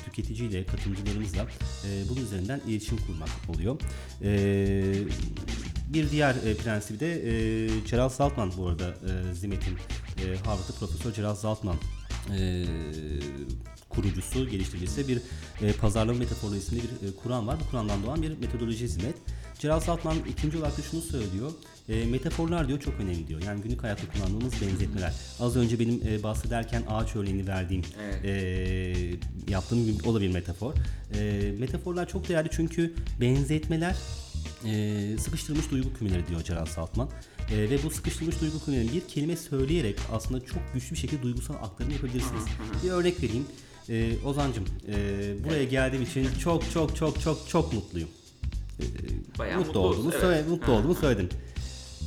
tüketiciyle, 0.05 0.65
katılımcılarımızla 0.65 1.41
e, 1.41 2.09
bunun 2.09 2.21
üzerinden 2.21 2.61
iletişim 2.67 2.97
kurmak 2.97 3.29
oluyor. 3.49 3.79
E, 4.23 4.93
bir 5.93 6.11
diğer 6.11 6.35
e, 6.35 6.55
prensibi 6.57 6.99
de 6.99 7.13
e, 7.13 7.67
Gerald 7.91 8.09
Saltman 8.09 8.51
bu 8.57 8.67
arada 8.67 8.89
e, 8.89 9.33
Zimet'in 9.33 9.73
e, 9.73 10.37
Harvard'da 10.37 10.73
Profesör 10.79 11.13
Gerald 11.15 11.35
Saltman 11.35 11.75
e, 12.37 12.65
kurucusu, 13.95 14.49
geliştiricisi 14.49 15.07
bir 15.07 15.17
e, 15.61 15.73
pazarlama 15.73 16.19
metaforu 16.19 16.55
isimli 16.55 16.81
bir 16.83 17.07
e, 17.07 17.11
Kur'an 17.23 17.47
var. 17.47 17.57
Bu 17.65 17.71
Kur'an'dan 17.71 18.03
doğan 18.03 18.21
bir 18.21 18.37
metodoloji 18.37 18.87
Zimet. 18.87 19.15
Gerald 19.59 19.81
Saltman 19.81 20.17
ikinci 20.29 20.57
olarak 20.57 20.77
da 20.77 20.81
şunu 20.81 21.01
söylüyor. 21.01 21.51
E, 21.89 22.05
metaforlar 22.05 22.67
diyor 22.67 22.79
çok 22.79 22.93
önemli 22.99 23.27
diyor. 23.27 23.41
Yani 23.43 23.61
günlük 23.61 23.83
hayatta 23.83 24.03
kullandığımız 24.13 24.53
benzetmeler. 24.61 25.13
Az 25.39 25.55
önce 25.55 25.79
benim 25.79 26.01
e, 26.07 26.23
bahsederken 26.23 26.83
ağaç 26.89 27.15
örneğini 27.15 27.47
verdiğim 27.47 27.83
Evet. 28.03 28.25
e, 28.25 29.51
yaptığım 29.51 29.87
bir- 29.87 30.05
o 30.05 30.15
da 30.15 30.21
bir 30.21 30.29
metafor. 30.33 30.73
E, 31.13 31.51
metaforlar 31.59 32.07
çok 32.09 32.29
değerli 32.29 32.49
çünkü 32.51 32.93
benzetmeler 33.21 33.95
e, 34.65 35.17
sıkıştırılmış 35.19 35.71
duygu 35.71 35.93
kümeleri 35.93 36.27
diyor 36.27 36.41
Gerald 36.41 36.67
Saltman. 36.67 37.09
E, 37.51 37.57
ve 37.69 37.83
bu 37.83 37.89
sıkıştırılmış 37.89 38.41
duygu 38.41 38.65
kümelerini 38.65 38.91
bir 38.93 39.01
kelime 39.07 39.35
söyleyerek 39.35 39.95
aslında 40.11 40.45
çok 40.45 40.73
güçlü 40.73 40.91
bir 40.91 40.99
şekilde 40.99 41.21
duygusal 41.23 41.53
aktarım 41.53 41.91
yapabilirsiniz. 41.91 42.43
Bir 42.83 42.89
örnek 42.91 43.23
vereyim. 43.23 43.45
E, 43.89 44.13
Ozancım 44.25 44.65
e, 44.87 44.93
buraya 45.43 45.63
geldiğim 45.63 46.03
için 46.03 46.27
çok 46.43 46.71
çok 46.71 46.95
çok 46.95 47.21
çok 47.21 47.49
çok 47.49 47.73
mutluyum. 47.73 48.09
E, 48.79 48.83
Bayağı 49.39 49.57
mutlu, 49.57 49.67
mutlu 49.67 49.79
olduğumu, 49.79 50.07
olsun, 50.07 50.19
söyle- 50.19 50.35
evet. 50.35 50.49
mutlu 50.49 50.73
Ha. 50.73 50.77
olduğumu 50.77 50.95
söyledim. 50.95 51.29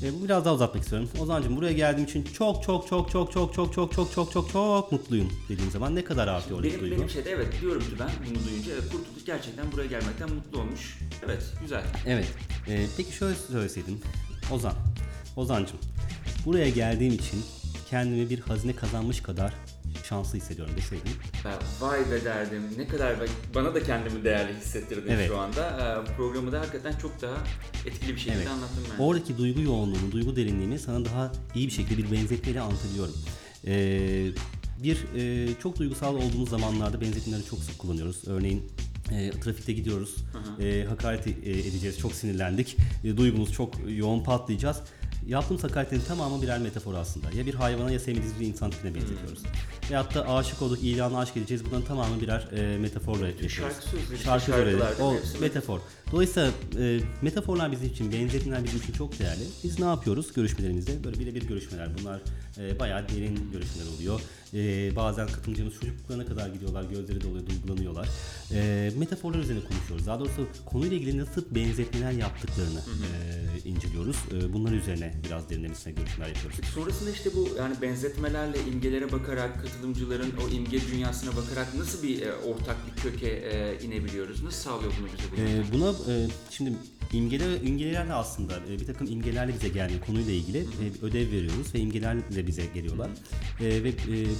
E, 0.05 0.15
bu 0.21 0.25
biraz 0.25 0.45
daha 0.45 0.55
uzatmak 0.55 0.83
istiyorum. 0.83 1.09
Ozancım 1.21 1.57
buraya 1.57 1.73
geldiğim 1.73 2.05
için 2.09 2.25
çok 2.25 2.63
çok 2.63 2.89
çok 2.89 3.11
çok 3.11 3.33
çok 3.33 3.55
çok 3.55 3.73
çok 3.75 3.93
çok 3.93 4.13
çok 4.13 4.33
çok 4.33 4.51
çok 4.53 4.93
mutluyum 4.93 5.29
dediğim 5.49 5.71
zaman 5.71 5.95
ne 5.95 6.05
kadar 6.05 6.29
artıyor 6.29 6.63
Benim, 6.63 6.81
duygu? 6.81 6.97
benim 6.97 7.11
şeyde 7.11 7.31
evet 7.31 7.49
diyorum 7.61 7.81
ki 7.83 7.91
ben 8.01 8.09
bunu 8.27 8.45
duyunca 8.47 8.73
evet 8.73 8.83
kurtulduk 8.83 9.27
gerçekten 9.27 9.73
buraya 9.73 9.87
gelmekten 9.87 10.31
mutlu 10.33 10.61
olmuş. 10.61 10.99
Evet 11.27 11.43
güzel. 11.63 11.83
Evet. 12.07 12.27
Ee, 12.69 12.87
peki 12.97 13.13
şöyle 13.13 13.35
söyleseydim. 13.35 14.01
Ozan. 14.53 14.75
Ozancım. 15.37 15.79
Buraya 16.47 16.71
geldiğim 16.71 17.13
için 17.15 17.43
kendimi 17.91 18.31
bir 18.31 18.41
hazine 18.41 18.77
kazanmış 18.77 19.21
kadar 19.23 19.53
şanslı 20.05 20.39
hissediyorum. 20.39 20.75
Ben 21.45 21.55
vay 21.81 22.11
be 22.11 22.25
derdim 22.25 22.63
ne 22.79 22.87
kadar 22.87 23.17
bana 23.55 23.75
da 23.75 23.83
kendimi 23.83 24.25
değerli 24.25 24.57
hissettirdin 24.57 25.11
Evet. 25.11 25.29
şu 25.29 25.39
anda. 25.39 26.05
Programı 26.17 26.53
da 26.53 26.61
hakikaten 26.61 26.93
çok 26.99 27.23
daha 27.23 27.37
etkili 27.87 28.13
bir 28.15 28.19
şekilde 28.19 28.37
Evet. 28.37 28.49
anlattım 28.49 28.85
ben. 28.99 29.05
Oradaki 29.05 29.39
duygu 29.39 29.61
yoğunluğunu, 29.61 30.13
duygu 30.13 30.37
derinliğini 30.37 30.79
sana 30.79 31.05
daha 31.05 31.33
iyi 31.55 31.67
bir 31.67 31.73
şekilde 31.73 32.03
bir 32.03 32.13
benzetmeyle 32.13 32.61
anlatabiliyorum. 32.61 33.15
Ee, 33.67 34.27
bir 34.83 34.99
e, 35.17 35.49
çok 35.63 35.79
duygusal 35.79 36.15
olduğumuz 36.17 36.51
zamanlarda 36.51 37.01
benzetmeleri 37.01 37.45
çok 37.45 37.59
sık 37.59 37.79
kullanıyoruz. 37.79 38.29
Örneğin 38.29 38.73
e, 39.13 39.31
trafikte 39.31 39.73
gidiyoruz, 39.73 40.17
e, 40.61 40.85
hakaret 40.89 41.27
e, 41.27 41.31
edeceğiz, 41.51 41.99
çok 41.99 42.13
sinirlendik, 42.13 42.77
e, 43.05 43.17
duygumuz 43.17 43.53
çok 43.53 43.75
yoğun 43.89 44.25
patlayacağız. 44.25 44.77
Yaptığımız 45.27 45.65
hakaretlerin 45.65 46.03
tamamı 46.03 46.43
birer 46.43 46.59
metafor 46.59 46.95
aslında. 46.95 47.27
Ya 47.37 47.47
bir 47.47 47.55
hayvana 47.55 47.91
ya 47.91 48.01
sevmediğimiz 48.01 48.41
bir 48.41 48.47
insan 48.47 48.71
tipine 48.71 48.95
benzetiyoruz. 48.95 49.43
Veyahut 49.91 50.15
da 50.15 50.29
aşık 50.29 50.63
olduk, 50.63 50.79
ilana 50.83 51.19
aşk 51.19 51.37
edeceğiz. 51.37 51.65
Bunların 51.65 51.85
tamamı 51.85 52.21
birer 52.21 52.49
e, 52.53 52.79
metaforla 52.79 53.27
yapıyoruz. 53.29 53.57
şarkı 53.57 53.83
sözleri, 53.89 54.19
Şarkı 54.19 54.45
sözleri. 54.45 55.03
O 55.03 55.15
metafor. 55.41 55.81
Dolayısıyla 56.13 56.51
e, 56.79 57.01
metaforlar 57.23 57.73
bizim 57.73 57.89
için, 57.89 58.13
benzetmeler 58.13 58.65
bizim 58.65 58.79
için 58.81 58.93
çok 58.93 59.19
değerli. 59.19 59.43
Biz 59.65 59.79
ne 59.79 59.85
yapıyoruz 59.85 60.33
görüşmelerimizde? 60.33 61.05
Böyle 61.05 61.21
birebir 61.21 61.43
görüşmeler. 61.43 61.89
Bunlar 61.99 62.21
e, 62.59 62.79
bayağı 62.79 63.09
derin 63.09 63.53
görüşmeler 63.53 63.87
oluyor. 63.97 64.21
E, 64.57 64.97
bazen 64.97 65.27
katılımcımız 65.27 65.75
çocukluklarına 65.75 66.27
kadar 66.27 66.49
gidiyorlar, 66.49 66.85
gözleri 66.85 67.21
doluyor, 67.21 67.47
duygulanıyorlar. 67.47 68.09
E, 68.55 68.91
metaforlar 68.99 69.39
üzerine 69.39 69.65
konuşuyoruz. 69.65 70.07
Daha 70.07 70.21
doğrusu 70.21 70.49
konuyla 70.67 70.97
ilgili 70.97 71.19
nasıl 71.19 71.55
benzetmeler 71.55 72.13
yaptıklarını 72.13 72.81
e, 72.81 73.69
inceliyoruz. 73.69 74.17
E, 74.33 74.53
bunlar 74.53 74.73
üzerine 74.73 75.15
biraz 75.25 75.51
derinlemesine 75.51 75.93
görüşmeler 75.93 76.29
yapıyoruz. 76.29 76.59
Sonrasında 76.75 77.11
işte 77.11 77.31
bu 77.35 77.49
yani 77.59 77.75
benzetmelerle 77.83 78.59
imgelere 78.73 79.13
bakarak 79.13 79.63
katılımcıların 79.63 80.33
o 80.47 80.49
imge 80.49 80.81
dünyasına 80.93 81.37
bakarak 81.37 81.75
nasıl 81.75 82.03
bir 82.03 82.23
e, 82.23 82.35
ortak 82.35 82.77
bir 82.87 83.03
köke 83.03 83.29
e, 83.29 83.85
inebiliyoruz? 83.85 84.43
Nasıl 84.43 84.59
sağlıyor 84.71 84.93
bunu 85.01 85.07
bize? 85.07 85.43
Ee, 85.43 85.63
buna 85.73 85.91
e, 85.91 86.27
şimdi 86.51 86.73
imgeler 87.17 87.61
imgelerle 87.61 88.13
aslında 88.13 88.55
e, 88.71 88.81
bir 88.81 88.87
takım 88.87 89.07
imgelerle 89.07 89.55
bize 89.55 89.69
gelmiyor 89.69 90.01
konuyla 90.07 90.33
ilgili 90.33 90.59
e, 90.59 90.95
bir 90.95 91.03
ödev 91.03 91.33
veriyoruz 91.33 91.75
ve 91.75 91.79
imgelerle 91.79 92.47
bize 92.47 92.67
geliyorlar 92.75 93.11
E, 93.61 93.85
ve 93.85 93.89
e, 93.89 93.95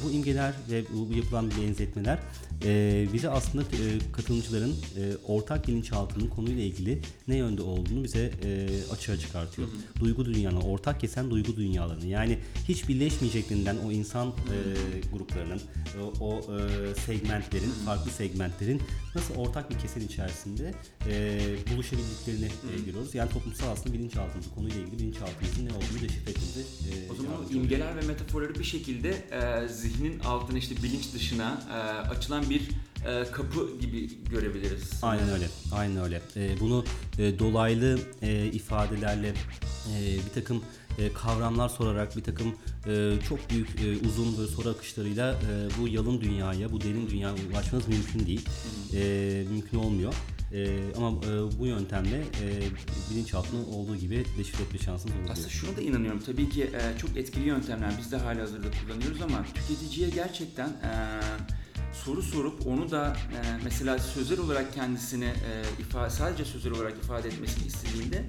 bu 0.05 0.11
imgeler 0.11 0.55
ve 0.71 0.85
bu, 0.93 1.15
yapılan 1.17 1.51
benzetmeler 1.61 2.19
e, 2.65 3.07
bize 3.13 3.31
aslında 3.31 3.63
e, 3.63 4.13
katılımcıların 4.13 4.71
e, 4.71 5.17
ortak 5.27 5.69
bilinçaltının 5.69 6.29
konuyla 6.29 6.63
ilgili 6.63 6.99
ne 7.29 7.37
yönde 7.37 7.63
olduğunu 7.63 8.05
bize 8.05 8.31
e, 8.45 8.69
açığa 8.93 9.17
çıkartıyor. 9.17 9.69
Duygu 10.01 10.27
dünyanı, 10.27 10.61
ortak 10.61 11.01
kesen 11.01 11.31
duygu 11.31 11.57
dünyalarını 11.57 12.07
yani 12.07 12.39
hiç 12.69 12.89
birleşmeyeceklerinden 12.89 13.77
o 13.87 13.93
insan 13.93 14.29
e, 14.29 14.33
gruplarının, 15.13 15.61
o, 16.21 16.39
e, 16.39 16.95
segmentlerin, 16.95 17.71
farklı 17.87 18.11
segmentlerin 18.11 18.83
nasıl 19.15 19.35
ortak 19.35 19.71
bir 19.71 19.79
kesen 19.79 20.01
içerisinde 20.01 20.75
e, 21.11 21.41
buluşabildiklerini 21.73 22.49
e, 22.75 22.81
görüyoruz. 22.87 23.15
Yani 23.15 23.31
toplumsal 23.31 23.69
aslında 23.73 23.95
bilinçaltımızı, 23.95 24.51
konuyla 24.55 24.77
ilgili 24.77 24.99
bilinçaltımızın 24.99 25.67
ne 25.67 25.71
olduğunu 25.73 26.03
deşifre 26.03 26.31
etmemize 26.31 26.61
e, 26.61 27.11
O 27.13 27.15
zaman 27.15 27.31
o 27.31 27.33
yardımcı 27.33 27.49
oluyor. 27.59 27.65
imgeler 27.65 27.97
ve 27.97 28.01
metaforları 28.07 28.55
bir 28.55 28.65
şekilde 28.65 29.11
e, 29.11 29.69
zihnin 29.69 30.19
altına 30.19 30.59
işte 30.59 30.75
bilinç 30.83 31.15
dışına 31.15 31.63
e, 31.71 31.75
açılan 32.09 32.51
bir 32.51 32.61
e, 33.07 33.25
kapı 33.33 33.79
gibi 33.81 34.11
görebiliriz. 34.31 34.91
Aynen 35.03 35.29
öyle. 35.29 35.49
Aynen 35.73 35.97
öyle. 36.05 36.23
Ee, 36.37 36.51
bunu 36.61 36.85
e, 37.19 37.39
dolaylı 37.39 37.99
e, 38.23 38.47
ifadelerle 38.47 39.29
e, 39.29 40.15
bir 40.27 40.31
takım 40.35 40.63
e, 40.99 41.13
kavramlar 41.13 41.69
sorarak 41.69 42.17
bir 42.17 42.23
takım 42.23 42.55
e, 42.87 43.13
çok 43.29 43.51
büyük 43.51 43.69
e, 43.69 44.07
uzun 44.09 44.39
böyle 44.39 44.49
soru 44.51 44.69
akışlarıyla 44.69 45.33
e, 45.33 45.81
bu 45.81 45.89
yalın 45.89 46.21
dünyaya, 46.21 46.73
bu 46.73 46.81
derin 46.81 47.11
dünyaya 47.11 47.35
ulaşmanız 47.53 47.89
mümkün 47.89 48.27
değil. 48.27 48.49
E, 48.95 49.45
mümkün 49.51 49.79
olmuyor. 49.79 50.15
E, 50.53 50.79
ama 50.97 51.09
e, 51.09 51.59
bu 51.59 51.67
yöntemle 51.67 52.19
e, 52.19 52.47
bilinçaltını 53.11 53.67
olduğu 53.67 53.97
gibi 53.97 54.25
deşifre 54.39 54.63
etme 54.65 54.79
şansınız 54.79 55.15
oluyor. 55.15 55.31
Aslında 55.31 55.49
şuna 55.49 55.77
da 55.77 55.81
inanıyorum. 55.81 56.23
Tabii 56.27 56.49
ki 56.49 56.63
e, 56.63 56.99
çok 56.99 57.17
etkili 57.17 57.49
yöntemler 57.49 57.93
biz 57.99 58.13
de 58.13 58.17
hali 58.17 58.41
hazırda 58.41 58.69
kullanıyoruz 58.71 59.23
ama 59.23 59.45
tüketiciye 59.55 60.11
gerçekten 60.11 60.69
e, 60.69 61.21
soru 62.05 62.23
sorup 62.23 62.67
onu 62.67 62.91
da 62.91 63.17
e, 63.33 63.39
mesela 63.65 63.99
sözel 63.99 64.41
olarak 64.41 64.75
kendisini 64.75 65.25
e, 65.25 65.81
ifade, 65.81 66.11
sadece 66.11 66.45
sözel 66.45 66.73
olarak 66.73 66.95
ifade 67.05 67.29
etmesini 67.29 67.67
istediğinde 67.67 68.25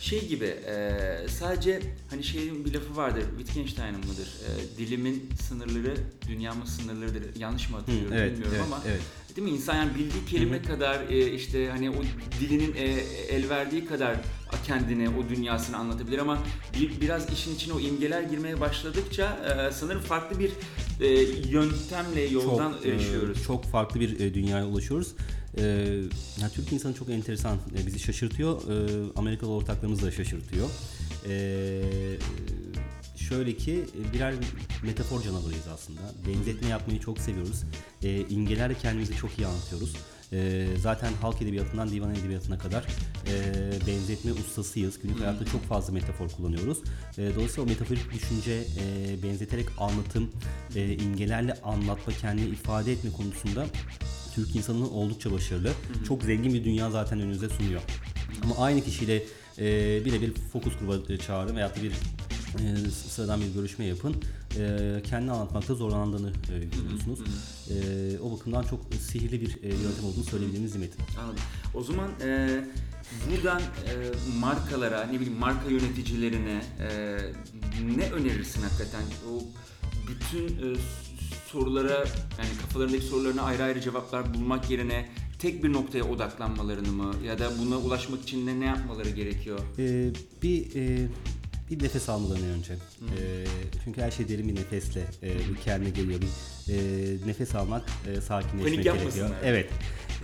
şey 0.00 0.28
gibi 0.28 0.44
e, 0.44 0.96
sadece 1.28 1.80
hani 2.10 2.24
şeyin 2.24 2.64
bir 2.64 2.74
lafı 2.74 2.96
vardır 2.96 3.24
Wittgenstein'ın 3.38 4.00
mıdır? 4.00 4.28
E, 4.28 4.78
dilimin 4.78 5.30
sınırları 5.48 5.96
dünyamın 6.28 6.64
sınırlarıdır. 6.64 7.36
Yanlış 7.36 7.70
mı 7.70 7.76
hatırlıyorum 7.76 8.12
evet, 8.16 8.32
bilmiyorum 8.32 8.56
evet, 8.56 8.66
ama 8.66 8.82
evet. 8.86 9.00
Değil 9.38 9.50
mi? 9.50 9.56
İnsan 9.56 9.74
yani 9.74 9.94
bildiği 9.94 10.24
kelime 10.30 10.62
kadar 10.62 11.00
e, 11.10 11.32
işte 11.32 11.68
hani 11.68 11.90
o 11.90 11.94
dilinin 12.40 12.74
e, 12.74 12.84
el 13.28 13.48
verdiği 13.48 13.84
kadar 13.84 14.16
kendini, 14.66 15.08
o 15.08 15.28
dünyasını 15.28 15.76
anlatabilir 15.76 16.18
ama 16.18 16.38
bir, 16.80 17.00
biraz 17.00 17.32
işin 17.32 17.54
içine 17.54 17.72
o 17.72 17.80
imgeler 17.80 18.22
girmeye 18.22 18.60
başladıkça 18.60 19.24
e, 19.24 19.72
sanırım 19.72 20.00
farklı 20.00 20.38
bir 20.38 20.50
e, 21.00 21.06
yöntemle 21.50 22.20
yoldan 22.20 22.72
çok, 22.72 22.86
e, 22.86 22.88
erişiyoruz. 22.88 23.44
çok 23.46 23.64
farklı 23.64 24.00
bir 24.00 24.20
e, 24.20 24.34
dünyaya 24.34 24.66
ulaşıyoruz. 24.66 25.14
E, 25.56 25.62
yani 26.40 26.52
Türk 26.54 26.72
insanı 26.72 26.94
çok 26.94 27.08
enteresan, 27.08 27.56
e, 27.82 27.86
bizi 27.86 27.98
şaşırtıyor. 27.98 28.62
E, 28.62 29.06
Amerikalı 29.16 29.50
ortaklarımız 29.50 30.02
da 30.02 30.10
şaşırtıyor. 30.10 30.68
E, 31.28 31.82
şöyle 33.16 33.56
ki 33.56 33.84
e, 34.00 34.12
birer 34.12 34.34
metafor 34.82 35.22
canavarıyız 35.22 35.68
aslında. 35.74 36.00
Benzetme 36.26 36.68
yapmayı 36.68 37.00
çok 37.00 37.18
seviyoruz. 37.18 37.62
E, 38.02 38.26
imgelerle 38.28 38.74
kendimizi 38.74 39.16
çok 39.16 39.38
iyi 39.38 39.46
anlatıyoruz. 39.46 39.94
E, 40.32 40.66
zaten 40.80 41.12
halk 41.12 41.42
edebiyatından 41.42 41.90
divan 41.90 42.14
edebiyatına 42.14 42.58
kadar 42.58 42.86
e, 43.26 43.86
benzetme 43.86 44.32
ustasıyız. 44.32 44.98
Günlük 45.02 45.20
hayatta 45.20 45.44
çok 45.44 45.64
fazla 45.64 45.92
metafor 45.92 46.28
kullanıyoruz. 46.28 46.78
E, 47.18 47.34
dolayısıyla 47.34 47.62
o 47.62 47.66
metaforik 47.66 48.12
düşünce, 48.12 48.52
e, 48.52 49.22
benzeterek 49.22 49.66
anlatım, 49.78 50.30
e, 50.76 50.94
imgelerle 50.94 51.54
anlatma, 51.54 52.12
kendini 52.12 52.48
ifade 52.48 52.92
etme 52.92 53.10
konusunda 53.12 53.66
Türk 54.34 54.56
insanının 54.56 54.88
oldukça 54.88 55.32
başarılı. 55.32 55.72
Çok 56.08 56.22
zengin 56.22 56.54
bir 56.54 56.64
dünya 56.64 56.90
zaten 56.90 57.20
önünüze 57.20 57.48
sunuyor. 57.48 57.80
Ama 58.42 58.56
aynı 58.58 58.80
kişiyle 58.80 59.22
e, 59.58 59.64
birebir 60.04 60.34
fokus 60.52 60.72
gruba 60.78 61.12
e, 61.12 61.18
çağırın 61.18 61.56
veyahut 61.56 61.76
da 61.76 61.82
bir 61.82 61.92
e, 62.54 62.90
sıradan 62.90 63.40
bir 63.40 63.54
görüşme 63.54 63.84
yapın. 63.84 64.14
e, 64.58 65.02
kendini 65.04 65.30
anlatmakta 65.32 65.74
zorlandığını 65.74 66.28
e, 66.28 66.58
görüyorsunuz. 66.58 67.20
E, 67.70 68.18
o 68.18 68.32
bakımdan 68.32 68.62
çok 68.62 68.80
sihirli 69.00 69.40
bir 69.40 69.62
e, 69.62 69.68
yöntem 69.68 70.04
olduğunu 70.04 70.24
söyleyebiliriz 70.24 70.76
Metin. 70.76 71.02
Anladım. 71.20 71.40
O 71.74 71.82
zaman 71.84 72.10
e, 72.22 72.60
buradan 73.30 73.60
e, 73.60 73.92
markalara, 74.38 75.06
ne 75.06 75.20
bileyim 75.20 75.38
marka 75.38 75.70
yöneticilerine 75.70 76.62
e, 76.80 76.88
ne 77.96 78.10
önerirsin 78.10 78.62
hakikaten? 78.62 79.02
O 79.30 79.42
bütün 80.08 80.46
e, 80.48 80.76
sorulara, 81.46 81.98
yani 82.38 82.50
kafalarındaki 82.60 83.04
sorularına 83.04 83.42
ayrı 83.42 83.62
ayrı 83.62 83.80
cevaplar 83.80 84.34
bulmak 84.34 84.70
yerine 84.70 85.08
tek 85.38 85.64
bir 85.64 85.72
noktaya 85.72 86.04
odaklanmalarını 86.04 86.92
mı 86.92 87.14
ya 87.26 87.38
da 87.38 87.50
buna 87.58 87.76
ulaşmak 87.76 88.22
için 88.22 88.46
de 88.46 88.60
ne 88.60 88.64
yapmaları 88.64 89.10
gerekiyor? 89.10 89.58
E, 89.78 90.10
bir 90.42 90.76
e, 90.76 91.08
bir 91.70 91.82
nefes 91.82 92.08
almalarını 92.08 92.52
önce. 92.52 92.72
E, 92.72 93.44
çünkü 93.84 94.00
her 94.02 94.10
şey 94.10 94.28
derin 94.28 94.48
bir 94.48 94.54
nefesle 94.54 95.00
e, 95.22 95.38
bir 95.38 95.56
kendine 95.64 95.90
geliyor. 95.90 96.20
Bir 96.20 96.28
e, 96.72 96.76
nefes 97.26 97.54
almak, 97.54 97.82
e, 98.06 98.20
sakinleşmek 98.20 98.62
Panik 98.64 98.84
gerekiyor. 98.84 98.96
yapmasınlar. 98.96 99.36
Evet. 99.44 99.70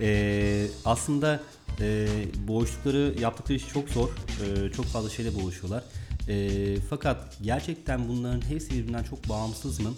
E, 0.01 0.67
aslında 0.85 1.43
e, 1.81 2.07
boğuştukları, 2.47 3.15
yaptıkları 3.19 3.57
iş 3.57 3.67
çok 3.67 3.89
zor. 3.89 4.09
E, 4.09 4.71
çok 4.71 4.85
fazla 4.85 5.09
şeyle 5.09 5.35
boğuşuyorlar. 5.35 5.83
E, 6.29 6.77
fakat 6.89 7.37
gerçekten 7.41 8.07
bunların 8.09 8.41
hepsi 8.41 8.71
birbirinden 8.71 9.03
çok 9.03 9.29
bağımsız 9.29 9.79
mı? 9.79 9.93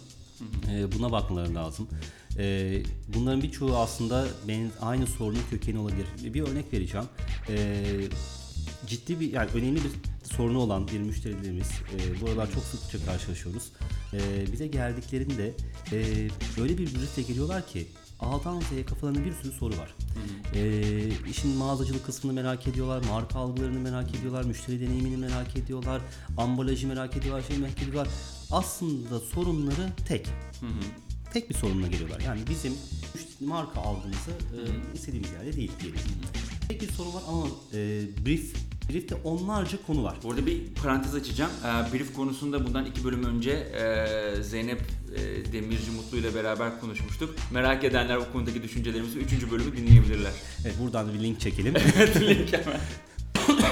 E, 0.72 0.92
buna 0.92 1.12
bakmaları 1.12 1.56
lazım. 1.56 1.88
E, 2.38 2.78
bunların 3.16 3.42
birçoğu 3.42 3.78
aslında 3.78 4.26
ben 4.48 4.72
aynı 4.82 5.08
sorunun 5.08 5.40
kökeni 5.50 5.80
olabilir. 5.80 6.06
Bir 6.24 6.42
örnek 6.42 6.74
vereceğim. 6.74 7.08
E, 7.50 7.84
ciddi 8.88 9.20
bir 9.20 9.34
yani 9.34 9.50
önemli 9.54 9.76
bir 9.76 9.92
sorunu 10.28 10.60
olan 10.60 10.88
bir 10.88 11.00
müşterilerimiz 11.00 11.68
e, 11.68 12.22
bu 12.22 12.30
aralar 12.30 12.52
çok 12.52 12.64
sıkça 12.64 13.06
karşılaşıyoruz. 13.06 13.72
E, 14.14 14.52
bize 14.52 14.68
geldiklerinde 14.68 15.54
e, 15.92 15.98
öyle 16.62 16.78
bir 16.78 16.96
briefle 16.96 17.22
geliyorlar 17.22 17.68
ki 17.68 17.88
A'dan 18.20 18.60
Z'ye 18.60 18.86
kafalarında 18.86 19.26
bir 19.26 19.34
sürü 19.34 19.52
soru 19.52 19.78
var. 19.78 19.96
E, 20.54 21.30
işin 21.30 21.52
mağazacılık 21.52 22.06
kısmını 22.06 22.34
merak 22.34 22.68
ediyorlar, 22.68 23.04
marka 23.10 23.40
algılarını 23.40 23.80
merak 23.80 24.16
ediyorlar, 24.16 24.44
müşteri 24.44 24.82
deneyimini 24.82 25.18
merak 25.18 25.56
ediyorlar, 25.56 26.02
ambalajı 26.38 26.88
merak 26.88 27.18
ediyorlar, 27.18 27.44
şey 27.48 27.58
merak 27.58 27.82
ediyorlar. 27.82 28.08
Aslında 28.52 29.20
sorunları 29.20 29.92
tek. 30.08 30.28
Tek 31.34 31.50
bir 31.50 31.56
sorunla 31.56 31.88
geliyorlar. 31.88 32.20
Yani 32.20 32.42
bizim 32.50 32.74
marka 33.40 33.82
algımızı 33.82 34.32
e, 34.32 34.60
istediğimiz 34.94 35.32
yerde 35.32 35.54
değil 35.54 35.72
diyelim. 35.82 36.00
Tek 36.68 36.82
bir 36.82 36.92
sorun 36.92 37.14
var 37.14 37.24
ama 37.28 37.48
e, 37.74 38.02
brief 38.26 38.54
briefte 38.90 39.16
onlarca 39.16 39.78
konu 39.88 40.04
var. 40.04 40.18
Bu 40.24 40.32
arada 40.32 40.46
bir 40.46 40.62
parantez 40.84 41.16
açacağım. 41.16 41.52
Ee, 41.66 41.94
brief 41.94 42.14
konusunda 42.14 42.66
bundan 42.66 42.86
iki 42.86 43.04
bölüm 43.04 43.24
önce 43.24 43.52
e, 43.52 44.44
Zeynep 44.44 44.82
e, 45.16 45.52
Demirci 45.54 45.92
Mutlu 45.92 46.18
ile 46.18 46.36
beraber 46.36 46.80
konuşmuştuk. 46.80 47.36
Merak 47.52 47.84
edenler 47.84 48.16
o 48.16 48.32
konudaki 48.32 48.64
düşüncelerimizi 48.64 49.20
3. 49.20 49.52
bölümü 49.52 49.78
dinleyebilirler. 49.78 50.32
Evet, 50.66 50.76
buradan 50.82 51.14
bir 51.14 51.20
link 51.20 51.40
çekelim. 51.40 51.76
Link 52.22 52.54
hemen. 52.54 52.80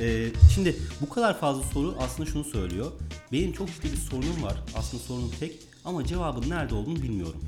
Ee, 0.00 0.28
şimdi 0.54 0.76
bu 1.00 1.08
kadar 1.08 1.40
fazla 1.40 1.62
soru 1.62 1.96
aslında 2.00 2.30
şunu 2.30 2.44
söylüyor. 2.44 2.92
Benim 3.32 3.52
çok 3.52 3.68
ciddi 3.68 3.92
bir 3.92 3.96
sorunum 3.96 4.42
var. 4.42 4.62
Aslında 4.76 5.02
sorunum 5.02 5.30
tek 5.40 5.52
ama 5.84 6.04
cevabın 6.04 6.50
nerede 6.50 6.74
olduğunu 6.74 7.02
bilmiyorum. 7.02 7.40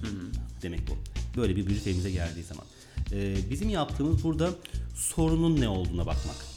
Demek 0.63 0.81
bu. 0.89 0.93
Böyle 1.41 1.57
bir 1.57 1.67
brief 1.67 1.87
elimize 1.87 2.11
geldiği 2.11 2.43
zaman. 2.43 2.65
Ee, 3.13 3.37
bizim 3.51 3.69
yaptığımız 3.69 4.25
burada 4.25 4.51
sorunun 4.95 5.61
ne 5.61 5.69
olduğuna 5.69 6.07
bakmak. 6.07 6.48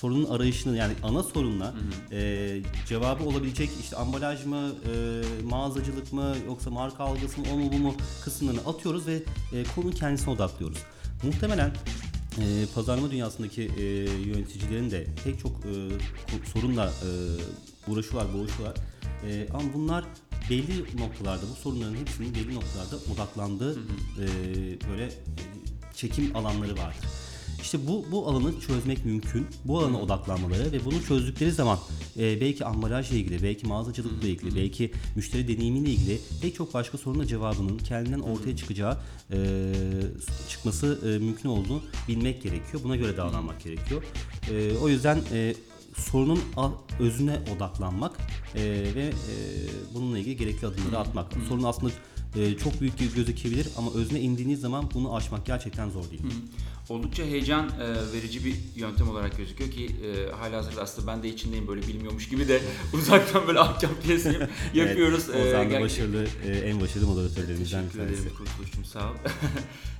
Sorunun 0.00 0.30
arayışını 0.30 0.76
yani 0.76 0.92
ana 1.02 1.22
sorunla 1.22 1.74
e, 2.12 2.60
cevabı 2.88 3.24
olabilecek 3.24 3.70
işte 3.80 3.96
ambalaj 3.96 4.44
mı, 4.44 4.72
e, 4.84 5.42
mağazacılık 5.44 6.12
mı 6.12 6.36
yoksa 6.46 6.70
marka 6.70 7.04
algısı 7.04 7.40
mı, 7.40 7.46
o 7.54 7.56
mu 7.56 7.72
bu 7.72 7.78
mu 7.78 7.94
kısımlarını 8.24 8.60
atıyoruz 8.60 9.06
ve 9.06 9.22
e, 9.52 9.64
konunun 9.74 9.92
kendisine 9.92 10.30
odaklıyoruz. 10.30 10.78
Muhtemelen 11.22 11.72
e, 12.38 12.66
pazarlama 12.74 13.10
dünyasındaki 13.10 13.62
e, 13.62 13.84
yöneticilerin 14.28 14.90
de 14.90 15.06
pek 15.24 15.40
çok 15.40 15.52
e, 15.52 15.72
sorunla 16.52 16.86
e, 16.86 17.08
uğraşıyorlar, 17.90 18.34
boğuşuyorlar. 18.34 18.76
E, 19.26 19.48
ama 19.54 19.74
bunlar 19.74 20.04
belli 20.50 20.98
noktalarda, 20.98 21.42
bu 21.52 21.54
sorunların 21.54 21.94
hepsinin 21.94 22.34
belli 22.34 22.54
noktalarda 22.54 22.96
odaklandığı 23.14 23.78
e, 24.18 24.26
böyle 24.90 25.04
e, 25.04 25.12
çekim 25.94 26.36
alanları 26.36 26.72
vardır. 26.72 27.29
İşte 27.62 27.86
bu 27.86 28.06
bu 28.10 28.28
alanı 28.28 28.60
çözmek 28.60 29.04
mümkün. 29.04 29.46
Bu 29.64 29.78
alana 29.78 30.00
odaklanmaları 30.00 30.72
ve 30.72 30.84
bunu 30.84 31.02
çözdükleri 31.02 31.52
zaman 31.52 31.78
e, 32.18 32.40
belki 32.40 32.64
ambalajla 32.64 33.16
ilgili, 33.16 33.42
belki 33.42 33.66
mağazacılıkla 33.66 34.28
ilgili, 34.28 34.56
belki 34.56 34.92
müşteri 35.16 35.48
deneyimiyle 35.48 35.90
ilgili 35.90 36.20
pek 36.42 36.54
çok 36.54 36.74
başka 36.74 36.98
sorunun 36.98 37.26
cevabının 37.26 37.78
kendinden 37.78 38.20
ortaya 38.20 38.56
çıkacağı 38.56 38.98
e, 39.32 39.38
çıkması 40.48 40.98
e, 41.04 41.24
mümkün 41.24 41.48
olduğunu 41.48 41.82
bilmek 42.08 42.42
gerekiyor. 42.42 42.82
Buna 42.84 42.96
göre 42.96 43.16
davranmak 43.16 43.64
gerekiyor. 43.64 44.02
E, 44.50 44.76
o 44.76 44.88
yüzden 44.88 45.18
e, 45.32 45.54
sorunun 45.96 46.40
özüne 47.00 47.38
odaklanmak 47.56 48.16
e, 48.54 48.62
ve 48.94 49.04
e, 49.04 49.34
bununla 49.94 50.18
ilgili 50.18 50.36
gerekli 50.36 50.66
adımları 50.66 50.98
atmak. 50.98 51.32
Sorun 51.48 51.62
aslında 51.62 51.92
e, 52.36 52.56
çok 52.58 52.80
büyük 52.80 53.14
gözükebilir 53.16 53.68
ama 53.76 53.90
özüne 53.94 54.20
indiğiniz 54.20 54.60
zaman 54.60 54.90
bunu 54.94 55.16
aşmak 55.16 55.46
gerçekten 55.46 55.90
zor 55.90 56.10
değil. 56.10 56.22
Oldukça 56.90 57.22
heyecan 57.24 57.68
e, 57.68 58.12
verici 58.12 58.44
bir 58.44 58.54
yöntem 58.76 59.08
olarak 59.08 59.36
gözüküyor 59.36 59.70
ki 59.70 59.86
e, 59.86 60.32
halihazırda 60.32 60.82
aslında 60.82 61.06
ben 61.06 61.22
de 61.22 61.28
içindeyim 61.28 61.68
böyle 61.68 61.82
bilmiyormuş 61.82 62.28
gibi 62.28 62.48
de 62.48 62.60
uzaktan 62.92 63.46
böyle 63.46 63.58
ahkam 63.58 63.90
kesip 64.06 64.48
yapıyoruz. 64.74 65.24
Evet, 65.34 65.46
Ozan 65.46 65.70
da 65.70 65.74
ger- 65.74 65.82
başarılı, 65.82 66.26
e, 66.46 66.52
en 66.52 66.80
başarılı 66.80 67.06
moderatörlerimizden 67.06 67.84
bir 67.84 67.88
Teşekkür 67.88 67.98
tanesi. 68.06 68.22
ederim 68.22 68.36
Kurtuluş'cum 68.38 68.84
sağ 68.84 69.10
ol. 69.10 69.14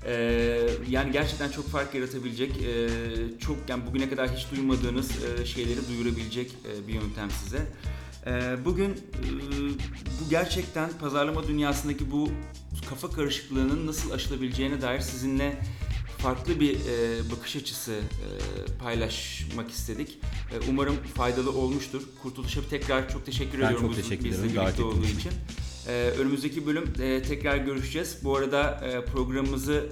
Ee, 0.07 0.69
yani 0.91 1.13
gerçekten 1.13 1.51
çok 1.51 1.69
fark 1.69 1.95
yaratabilecek, 1.95 2.51
e, 2.63 2.89
çok 3.39 3.57
yani 3.69 3.87
bugüne 3.87 4.09
kadar 4.11 4.37
hiç 4.37 4.47
duymadığınız 4.51 5.11
e, 5.41 5.47
şeyleri 5.47 5.89
duyurabilecek 5.89 6.51
e, 6.51 6.89
bir 6.89 6.93
yöntem 6.95 7.31
size. 7.45 7.67
E, 8.27 8.65
bugün 8.65 8.91
e, 8.91 8.95
bu 10.21 10.31
gerçekten 10.31 10.91
pazarlama 11.01 11.47
dünyasındaki 11.49 12.11
bu 12.11 12.29
kafa 12.91 13.11
karışıklığının 13.11 13.87
nasıl 13.87 14.11
aşılabileceğine 14.11 14.83
dair 14.83 15.01
sizinle 15.01 15.59
farklı 16.23 16.61
bir 16.61 16.75
e, 16.75 17.31
bakış 17.31 17.57
açısı 17.57 17.93
e, 17.93 17.99
paylaşmak 18.79 19.71
istedik. 19.71 20.19
E, 20.53 20.71
umarım 20.71 20.97
faydalı 21.17 21.53
olmuştur. 21.53 22.03
Kurtuluş'a 22.23 22.61
tekrar 22.71 23.09
çok 23.11 23.27
teşekkür 23.27 23.59
Ben 23.61 23.67
ediyorum 23.67 23.87
çok 23.87 23.91
bu- 23.97 24.03
teşekkür 24.03 24.25
bizle 24.25 24.39
ederim 24.41 24.57
davet 24.57 24.67
birlikte 24.79 24.85
olduğu 24.85 25.07
için. 25.07 25.31
Ee, 25.89 25.93
önümüzdeki 26.19 26.67
bölüm 26.67 26.93
e, 27.03 27.23
tekrar 27.23 27.57
görüşeceğiz. 27.57 28.17
Bu 28.25 28.37
arada 28.37 28.71
e, 28.85 29.05
programımızı 29.05 29.87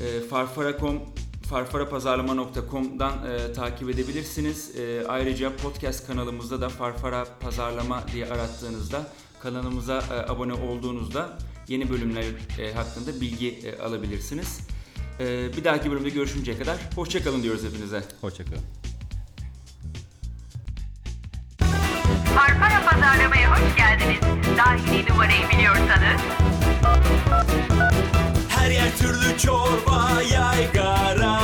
e, 0.00 0.20
farfara.com 0.20 0.98
farfarapazarlama.com'dan 1.48 3.12
e, 3.30 3.52
takip 3.52 3.90
edebilirsiniz. 3.90 4.76
E, 4.76 5.04
ayrıca 5.08 5.56
podcast 5.56 6.06
kanalımızda 6.06 6.60
da 6.60 6.68
Farfara 6.68 7.26
Pazarlama 7.40 8.04
diye 8.12 8.26
arattığınızda 8.26 9.06
kanalımıza 9.42 9.98
e, 9.98 10.30
abone 10.32 10.52
olduğunuzda 10.52 11.38
yeni 11.68 11.90
bölümler 11.90 12.24
e, 12.58 12.72
hakkında 12.72 13.20
bilgi 13.20 13.48
e, 13.48 13.82
alabilirsiniz. 13.82 14.58
E, 15.20 15.56
bir 15.56 15.64
dahaki 15.64 15.90
bölümde 15.90 16.08
görüşünceye 16.08 16.58
kadar 16.58 16.76
hoşçakalın 16.94 17.42
diyoruz 17.42 17.62
hepinize. 17.64 18.02
Hoşçakalın. 18.20 18.62
Farfara 22.36 22.84
Pazarlama'ya 22.90 23.50
hoş 23.52 23.76
geldiniz. 23.76 24.20
Dahili 24.58 25.10
numarayı 25.10 25.48
biliyorsanız 25.52 26.20
Her 28.48 28.70
yer 28.70 28.96
türlü 28.98 29.38
çorba 29.38 30.22
yaygara 30.32 31.40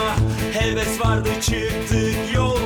Heves 0.52 1.00
vardı 1.00 1.28
çıktık 1.40 2.34
yollara 2.34 2.57